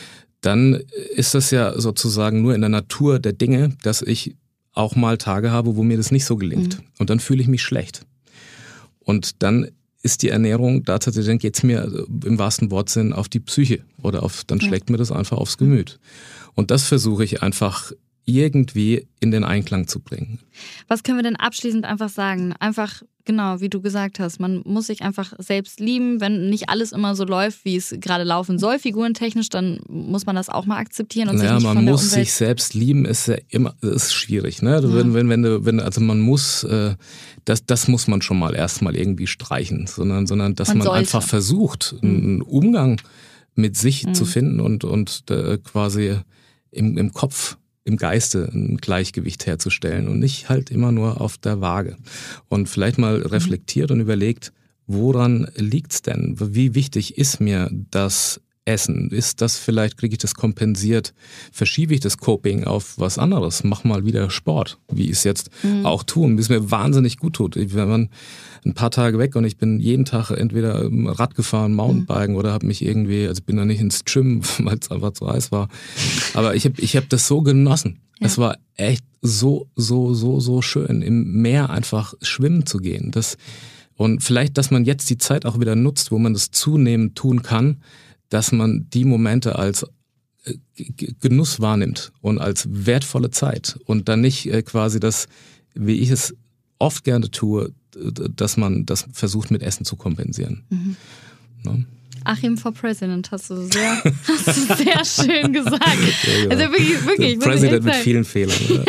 dann 0.41 0.83
ist 1.15 1.35
das 1.35 1.51
ja 1.51 1.79
sozusagen 1.79 2.43
nur 2.43 2.55
in 2.55 2.61
der 2.61 2.71
Natur 2.71 3.19
der 3.19 3.33
Dinge, 3.33 3.77
dass 3.83 4.03
ich 4.03 4.37
auch 4.75 4.97
mal 4.97 5.19
Tage 5.19 5.51
habe, 5.51 5.77
wo 5.77 5.83
mir 5.83 5.97
das 5.97 6.11
nicht 6.11 6.25
so 6.25 6.37
gelingt. 6.37 6.79
Mhm. 6.79 6.85
Und 6.99 7.11
dann 7.11 7.21
fühle 7.21 7.41
ich 7.41 7.49
mich 7.49 7.63
schlecht. 7.63 8.05
Und 9.01 9.43
dann 9.43 9.69
ist 10.03 10.23
die 10.23 10.29
Ernährung 10.29 10.85
da 10.85 10.99
tatsächlich, 10.99 11.29
dann 11.29 11.39
geht's 11.39 11.63
mir 11.63 12.07
im 12.25 12.39
wahrsten 12.39 12.71
Wortsinn 12.71 13.13
auf 13.13 13.29
die 13.29 13.41
Psyche 13.41 13.85
oder 14.03 14.23
auf, 14.23 14.45
dann 14.45 14.61
schlägt 14.61 14.91
mir 14.91 14.99
das 14.99 15.11
einfach 15.11 15.39
aufs 15.39 15.57
Gemüt. 15.57 15.99
Und 16.55 16.71
das 16.71 16.85
versuche 16.85 17.25
ich 17.25 17.43
einfach 17.43 17.93
irgendwie 18.27 19.07
in 19.21 19.31
den 19.31 19.45
Einklang 19.45 19.87
zu 19.87 20.01
bringen. 20.01 20.39
Was 20.89 21.03
können 21.03 21.19
wir 21.19 21.23
denn 21.23 21.37
abschließend 21.37 21.85
einfach 21.85 22.09
sagen? 22.09 22.55
Einfach, 22.59 23.03
genau, 23.25 23.61
wie 23.61 23.69
du 23.69 23.83
gesagt 23.83 24.19
hast, 24.19 24.41
man 24.41 24.63
muss 24.65 24.87
sich 24.87 25.03
einfach 25.03 25.35
selbst 25.39 25.79
lieben. 25.79 26.21
Wenn 26.21 26.49
nicht 26.49 26.69
alles 26.69 26.93
immer 26.93 27.15
so 27.15 27.25
läuft, 27.25 27.65
wie 27.65 27.77
es 27.77 27.95
gerade 28.01 28.25
laufen 28.25 28.59
soll, 28.59 28.79
figurentechnisch, 28.79 29.51
dann 29.51 29.81
muss 29.89 30.25
man 30.25 30.37
das 30.37 30.49
auch 30.49 30.65
mal 30.65 30.79
akzeptieren 30.79 31.29
und 31.29 31.37
naja, 31.37 31.59
sich 31.59 31.65
man 31.65 31.85
muss 31.85 32.11
sich 32.11 32.33
selbst 32.33 32.75
lieben, 32.75 33.05
ist 33.05 33.29
ja 33.29 33.37
immer, 33.49 33.75
ist 33.83 34.15
schwierig, 34.15 34.63
ne? 34.63 34.81
Ja. 34.83 34.95
Wenn, 34.95 35.15
wenn, 35.15 35.29
wenn, 35.29 35.65
wenn, 35.65 35.81
also 35.81 36.01
man 36.01 36.21
muss, 36.21 36.65
äh, 36.65 36.95
das, 37.45 37.67
das 37.67 37.89
muss 37.89 38.09
man 38.09 38.23
schon 38.23 38.39
mal 38.39 38.55
erstmal 38.55 38.97
irgendwie 38.97 39.27
streichen, 39.27 39.87
sondern, 39.87 40.27
sondern 40.27 40.55
dass 40.55 40.69
man, 40.69 40.79
man 40.79 40.89
einfach 40.89 41.23
versucht, 41.23 41.97
einen 42.03 42.41
Umgang 42.41 43.01
mit 43.55 43.77
sich 43.77 44.07
mhm. 44.07 44.15
zu 44.15 44.25
finden 44.25 44.61
und, 44.61 44.85
und 44.85 45.25
äh, 45.31 45.59
quasi 45.59 46.19
im, 46.71 46.97
im 46.97 47.13
Kopf 47.13 47.57
im 47.85 47.97
Geiste 47.97 48.49
ein 48.53 48.79
Gleichgewicht 48.79 49.47
herzustellen 49.47 50.09
und 50.09 50.19
nicht 50.19 50.49
halt 50.49 50.71
immer 50.71 50.93
nur 50.93 51.21
auf 51.21 51.39
der 51.39 51.61
Waage. 51.61 51.97
Und 52.49 52.69
vielleicht 52.69 52.99
mal 52.99 53.19
mhm. 53.19 53.27
reflektiert 53.27 53.91
und 53.91 54.01
überlegt, 54.01 54.53
woran 54.87 55.49
liegt's 55.57 56.03
denn? 56.03 56.37
Wie 56.39 56.75
wichtig 56.75 57.19
ist 57.19 57.41
mir 57.41 57.71
das 57.73 58.41
Essen? 58.65 59.11
Ist 59.11 59.41
das 59.41 59.57
vielleicht, 59.57 59.99
kriege 59.99 60.15
ich 60.15 60.19
das 60.19 60.35
kompensiert? 60.35 61.13
Verschiebe 61.53 61.95
ich 61.95 62.01
das 62.01 62.19
Coping 62.19 62.65
auf 62.65 62.99
was 62.99 63.19
anderes? 63.19 63.65
Mach 63.65 63.85
mal 63.85 64.05
wieder 64.05 64.31
Sport, 64.31 64.79
wie 64.91 65.05
ich 65.05 65.13
es 65.13 65.25
jetzt 65.25 65.51
mhm. 65.63 65.85
auch 65.85 66.03
tun, 66.03 66.37
wie 66.37 66.41
es 66.41 66.49
mir 66.49 66.71
wahnsinnig 66.71 67.19
gut 67.19 67.35
tut. 67.35 67.57
Wenn 67.57 67.89
man 67.89 68.09
ein 68.65 68.75
paar 68.75 68.91
Tage 68.91 69.19
weg 69.19 69.37
und 69.37 69.45
ich 69.45 69.59
bin 69.59 69.81
jeden 69.81 70.05
Tag 70.05 70.31
entweder 70.31 70.89
Rad 70.91 71.35
gefahren, 71.35 71.75
Mountainbiken 71.75 72.33
mhm. 72.33 72.39
oder 72.39 72.53
habe 72.53 72.67
mich 72.67 72.85
irgendwie, 72.85 73.27
also 73.27 73.43
bin 73.43 73.57
da 73.57 73.65
nicht 73.65 73.81
ins 73.81 74.05
Gym, 74.05 74.43
weil 74.59 74.79
es 74.79 74.91
einfach 74.91 75.13
zu 75.13 75.29
heiß 75.29 75.53
war. 75.53 75.69
Aber 76.33 76.55
ich 76.55 76.65
habe 76.65 76.81
ich 76.81 76.97
hab 76.97 77.09
das 77.09 77.27
so 77.27 77.43
genossen. 77.43 78.01
Ja. 78.21 78.27
Es 78.27 78.39
war 78.39 78.57
echt 78.77 79.05
so, 79.21 79.69
so, 79.77 80.15
so, 80.15 80.41
so 80.41 80.63
schön, 80.63 81.03
im 81.03 81.43
Meer 81.43 81.71
einfach 81.71 82.15
schwimmen 82.23 82.65
zu 82.65 82.79
gehen. 82.79 83.11
Das, 83.11 83.37
und 83.97 84.23
vielleicht, 84.23 84.57
dass 84.57 84.71
man 84.71 84.85
jetzt 84.85 85.11
die 85.11 85.19
Zeit 85.19 85.45
auch 85.45 85.61
wieder 85.61 85.77
nutzt, 85.77 86.11
wo 86.11 86.19
man 86.19 86.33
das 86.33 86.51
zunehmend 86.51 87.17
tun 87.17 87.43
kann, 87.43 87.79
dass 88.29 88.53
man 88.53 88.89
die 88.91 89.05
Momente 89.05 89.57
als 89.59 89.87
äh, 90.45 90.55
Genuss 91.21 91.61
wahrnimmt 91.61 92.13
und 92.21 92.39
als 92.39 92.67
wertvolle 92.71 93.31
Zeit 93.31 93.79
und 93.85 94.09
dann 94.09 94.21
nicht 94.21 94.47
äh, 94.47 94.63
quasi 94.63 95.01
das, 95.01 95.27
wie 95.75 95.95
ich 95.95 96.11
es 96.11 96.35
oft 96.79 97.05
gerne 97.05 97.31
tue, 97.31 97.73
dass 97.93 98.57
man 98.57 98.87
das 98.87 99.07
versucht 99.13 99.51
mit 99.51 99.63
Essen 99.63 99.85
zu 99.85 99.97
kompensieren. 99.97 100.65
Mhm. 100.69 100.97
Ne? 101.63 101.87
Achim 102.25 102.57
for 102.57 102.73
President 102.73 103.31
hast 103.31 103.51
du 103.51 103.57
sehr, 103.57 104.03
hast 104.29 104.47
du 104.47 104.75
sehr 104.77 105.05
schön 105.05 105.53
gesagt. 105.53 105.85
Ja, 105.85 106.43
genau. 106.43 106.55
Also 106.55 106.73
wirklich, 106.73 107.07
wirklich. 107.07 107.39
President 107.39 107.85
mit 107.85 107.95
vielen 107.97 108.25
Fehlern. 108.25 108.57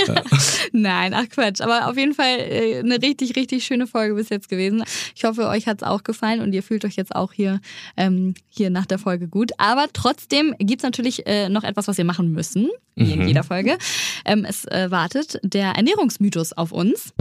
Nein, 0.76 1.14
ach 1.14 1.30
Quatsch. 1.30 1.62
Aber 1.62 1.88
auf 1.90 1.98
jeden 1.98 2.14
Fall 2.14 2.38
äh, 2.40 2.80
eine 2.80 3.02
richtig, 3.02 3.36
richtig 3.38 3.64
schöne 3.66 3.88
Folge 3.88 4.16
bis 4.16 4.28
jetzt 4.28 4.50
gewesen. 4.50 4.84
Ich 5.16 5.24
hoffe, 5.24 5.48
euch 5.48 5.68
hat 5.68 5.82
es 5.82 5.88
auch 5.88 6.04
gefallen 6.04 6.42
und 6.42 6.52
ihr 6.54 6.64
fühlt 6.64 6.84
euch 6.84 6.96
jetzt 6.96 7.16
auch 7.16 7.32
hier, 7.32 7.62
ähm, 7.96 8.34
hier 8.50 8.70
nach 8.70 8.86
der 8.86 9.00
Folge 9.00 9.30
gut. 9.30 9.52
Aber 9.58 9.88
trotzdem 9.94 10.54
gibt 10.60 10.82
es 10.82 10.84
natürlich 10.84 11.26
äh, 11.28 11.48
noch 11.48 11.64
etwas, 11.64 11.88
was 11.88 11.98
wir 11.98 12.04
machen 12.04 12.34
müssen, 12.34 12.70
wie 12.96 13.16
mhm. 13.16 13.22
in 13.22 13.28
jeder 13.30 13.44
Folge. 13.44 13.78
Ähm, 14.26 14.44
es 14.44 14.66
äh, 14.66 14.92
wartet 14.92 15.40
der 15.44 15.72
Ernährungsmythos 15.72 16.52
auf 16.54 16.74
uns. 16.74 17.14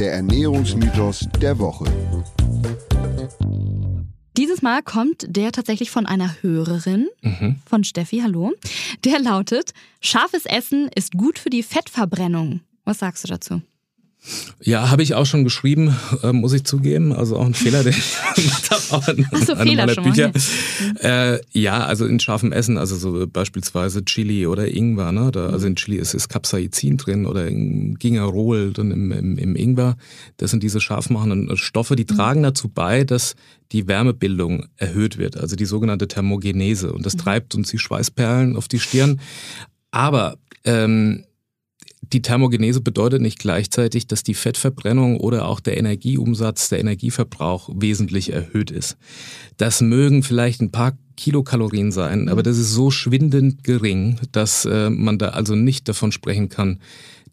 Der 0.00 0.14
Ernährungsmythos 0.14 1.28
der 1.40 1.58
Woche. 1.60 1.84
Dieses 4.38 4.62
Mal 4.62 4.84
kommt 4.84 5.26
der 5.28 5.50
tatsächlich 5.50 5.90
von 5.90 6.06
einer 6.06 6.36
Hörerin, 6.42 7.08
mhm. 7.22 7.56
von 7.66 7.82
Steffi, 7.82 8.20
hallo. 8.20 8.52
Der 9.02 9.18
lautet, 9.18 9.72
scharfes 10.00 10.46
Essen 10.46 10.88
ist 10.94 11.14
gut 11.14 11.40
für 11.40 11.50
die 11.50 11.64
Fettverbrennung. 11.64 12.60
Was 12.84 13.00
sagst 13.00 13.24
du 13.24 13.28
dazu? 13.28 13.62
Ja, 14.60 14.90
habe 14.90 15.02
ich 15.02 15.14
auch 15.14 15.24
schon 15.24 15.44
geschrieben, 15.44 15.94
äh, 16.22 16.32
muss 16.32 16.52
ich 16.52 16.64
zugeben. 16.64 17.12
Also 17.12 17.36
auch 17.36 17.46
ein 17.46 17.54
Fehler, 17.54 17.82
den 17.84 17.92
ich 17.92 18.16
gemacht 18.34 18.70
habe. 18.70 18.82
Auch 18.90 19.08
in, 19.08 19.26
Ach 19.30 19.42
so, 19.42 19.56
Fehler 19.56 19.88
schon 19.88 20.04
Bücher. 20.04 20.32
Äh, 21.00 21.40
ja, 21.52 21.84
also 21.84 22.04
in 22.04 22.20
scharfem 22.20 22.52
Essen, 22.52 22.76
also 22.76 22.96
so 22.96 23.26
beispielsweise 23.26 24.04
Chili 24.04 24.46
oder 24.46 24.68
Ingwer. 24.68 25.12
Ne? 25.12 25.30
Da, 25.30 25.50
also 25.50 25.66
in 25.66 25.76
Chili 25.76 25.96
ist, 25.96 26.14
ist 26.14 26.28
Capsaicin 26.28 26.96
drin 26.96 27.26
oder 27.26 27.46
in 27.46 27.94
Gingerol 27.98 28.72
dann 28.72 28.90
im, 28.90 29.12
im, 29.12 29.38
im 29.38 29.56
Ingwer. 29.56 29.96
Das 30.36 30.50
sind 30.50 30.62
diese 30.62 30.80
scharfmachenden 30.80 31.56
Stoffe, 31.56 31.96
die 31.96 32.06
mhm. 32.10 32.16
tragen 32.16 32.42
dazu 32.42 32.68
bei, 32.68 33.04
dass 33.04 33.36
die 33.72 33.86
Wärmebildung 33.86 34.66
erhöht 34.76 35.18
wird, 35.18 35.36
also 35.36 35.56
die 35.56 35.66
sogenannte 35.66 36.08
Thermogenese. 36.08 36.92
Und 36.92 37.06
das 37.06 37.14
mhm. 37.14 37.20
treibt 37.20 37.54
uns 37.54 37.70
die 37.70 37.78
Schweißperlen 37.78 38.56
auf 38.56 38.68
die 38.68 38.80
Stirn. 38.80 39.20
Aber 39.90 40.36
ähm, 40.64 41.24
die 42.12 42.22
Thermogenese 42.22 42.80
bedeutet 42.80 43.20
nicht 43.20 43.38
gleichzeitig, 43.38 44.06
dass 44.06 44.22
die 44.22 44.34
Fettverbrennung 44.34 45.18
oder 45.18 45.46
auch 45.46 45.60
der 45.60 45.76
Energieumsatz, 45.76 46.68
der 46.68 46.80
Energieverbrauch 46.80 47.70
wesentlich 47.74 48.32
erhöht 48.32 48.70
ist. 48.70 48.96
Das 49.56 49.80
mögen 49.80 50.22
vielleicht 50.22 50.60
ein 50.60 50.70
paar 50.70 50.96
Kilokalorien 51.16 51.90
sein, 51.90 52.28
aber 52.28 52.42
das 52.42 52.58
ist 52.58 52.72
so 52.72 52.90
schwindend 52.90 53.64
gering, 53.64 54.18
dass 54.30 54.64
äh, 54.64 54.88
man 54.88 55.18
da 55.18 55.30
also 55.30 55.56
nicht 55.56 55.88
davon 55.88 56.12
sprechen 56.12 56.48
kann, 56.48 56.78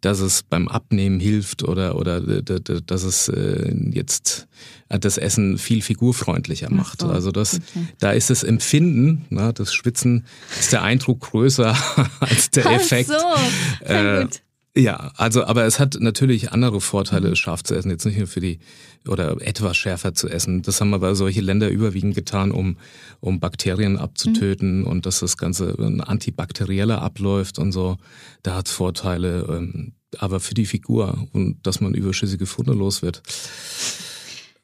dass 0.01 0.19
es 0.19 0.43
beim 0.43 0.67
Abnehmen 0.67 1.19
hilft 1.19 1.63
oder, 1.63 1.95
oder 1.95 2.21
dass 2.21 3.03
es 3.03 3.27
äh, 3.29 3.73
jetzt 3.91 4.47
das 4.87 5.17
Essen 5.17 5.57
viel 5.57 5.81
figurfreundlicher 5.81 6.71
macht. 6.71 7.01
So, 7.01 7.07
also 7.07 7.31
das, 7.31 7.55
okay. 7.55 7.87
da 7.99 8.11
ist 8.11 8.29
das 8.29 8.43
Empfinden, 8.43 9.25
na, 9.29 9.51
das 9.51 9.73
Schwitzen, 9.73 10.25
ist 10.59 10.73
der 10.73 10.83
Eindruck 10.83 11.21
größer 11.21 11.75
als 12.19 12.51
der 12.51 12.67
Effekt. 12.67 13.09
Ach 13.11 13.39
so, 13.39 13.87
sehr 13.87 14.19
äh, 14.19 14.23
gut. 14.23 14.41
Ja, 14.77 15.13
also, 15.15 15.45
aber 15.45 15.63
es 15.63 15.79
hat 15.79 15.97
natürlich 16.01 16.51
andere 16.51 16.81
Vorteile, 16.81 17.29
mhm. 17.29 17.35
scharf 17.35 17.63
zu 17.63 17.75
essen, 17.75 17.91
jetzt 17.91 18.05
nicht 18.05 18.17
nur 18.17 18.27
für 18.27 18.41
die, 18.41 18.59
oder 19.07 19.41
etwas 19.41 19.77
schärfer 19.77 20.13
zu 20.13 20.27
essen. 20.27 20.63
Das 20.63 20.81
haben 20.81 20.93
aber 20.93 21.15
solche 21.15 21.39
Länder 21.39 21.69
überwiegend 21.69 22.13
getan, 22.13 22.51
um, 22.51 22.77
um 23.21 23.39
Bakterien 23.39 23.97
abzutöten 23.97 24.81
mhm. 24.81 24.87
und 24.87 25.05
dass 25.05 25.21
das 25.21 25.37
Ganze 25.37 25.75
antibakterieller 26.05 27.01
abläuft 27.01 27.57
und 27.57 27.71
so. 27.71 27.97
Da 28.43 28.55
hat 28.55 28.67
es 28.67 28.73
Vorteile, 28.73 29.47
ähm, 29.49 29.93
aber 30.17 30.41
für 30.41 30.53
die 30.53 30.65
Figur 30.65 31.25
und 31.31 31.65
dass 31.65 31.79
man 31.79 31.93
überschüssige 31.93 32.45
Funde 32.45 32.73
los 32.73 33.01
wird. 33.01 33.23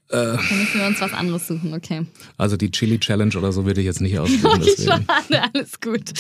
Äh, 0.10 0.36
Dann 0.36 0.60
müssen 0.60 0.80
wir 0.80 0.88
uns 0.88 1.00
was 1.00 1.14
anderes 1.14 1.48
suchen, 1.48 1.74
okay. 1.74 2.06
Also 2.38 2.58
die 2.58 2.70
Chili 2.70 3.00
Challenge 3.00 3.38
oder 3.38 3.54
so 3.54 3.66
würde 3.66 3.80
ich 3.80 3.86
jetzt 3.86 4.02
nicht 4.02 4.20
ausführen. 4.20 4.62
Schade, 4.62 5.06
alles 5.54 5.80
gut. 5.80 6.12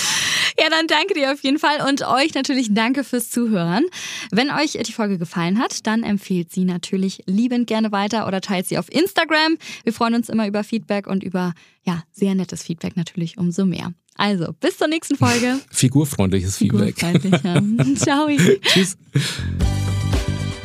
Ja, 0.60 0.70
dann 0.70 0.88
danke 0.88 1.14
dir 1.14 1.32
auf 1.32 1.42
jeden 1.44 1.60
Fall 1.60 1.88
und 1.88 2.06
euch 2.08 2.34
natürlich 2.34 2.74
danke 2.74 3.04
fürs 3.04 3.30
Zuhören. 3.30 3.86
Wenn 4.32 4.50
euch 4.52 4.74
die 4.74 4.94
Folge 4.94 5.18
gefallen 5.18 5.60
hat, 5.60 5.86
dann 5.88 6.04
empfehlt 6.04 6.52
sie 6.52 6.66
natürlich 6.66 7.24
liebend 7.26 7.68
gerne 7.68 7.92
weiter 7.92 8.28
oder 8.28 8.42
teilt 8.42 8.68
sie 8.68 8.78
auf 8.78 8.92
Instagram. 8.92 9.58
Wir 9.84 9.94
freuen 9.94 10.16
uns 10.16 10.30
immer 10.30 10.48
über 10.48 10.64
Feedback 10.64 11.08
und 11.08 11.24
über 11.24 11.54
ja, 11.84 12.04
sehr 12.12 12.36
nettes 12.36 12.64
Feedback 12.64 12.96
natürlich 12.96 13.38
umso 13.38 13.66
mehr. 13.66 13.94
Also, 14.16 14.54
bis 14.60 14.78
zur 14.78 14.88
nächsten 14.88 15.16
Folge. 15.16 15.60
Figurfreundliches 15.72 16.58
Feedback. 16.58 17.00
Figurfreundlich. 17.00 17.98
Ciao. 18.00 18.28
Tschüss. 18.62 18.98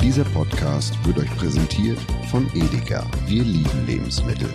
Dieser 0.03 0.25
Podcast 0.25 0.95
wird 1.05 1.19
euch 1.19 1.37
präsentiert 1.37 1.99
von 2.31 2.47
Edeka. 2.55 3.05
Wir 3.27 3.43
lieben 3.43 3.87
Lebensmittel. 3.87 4.49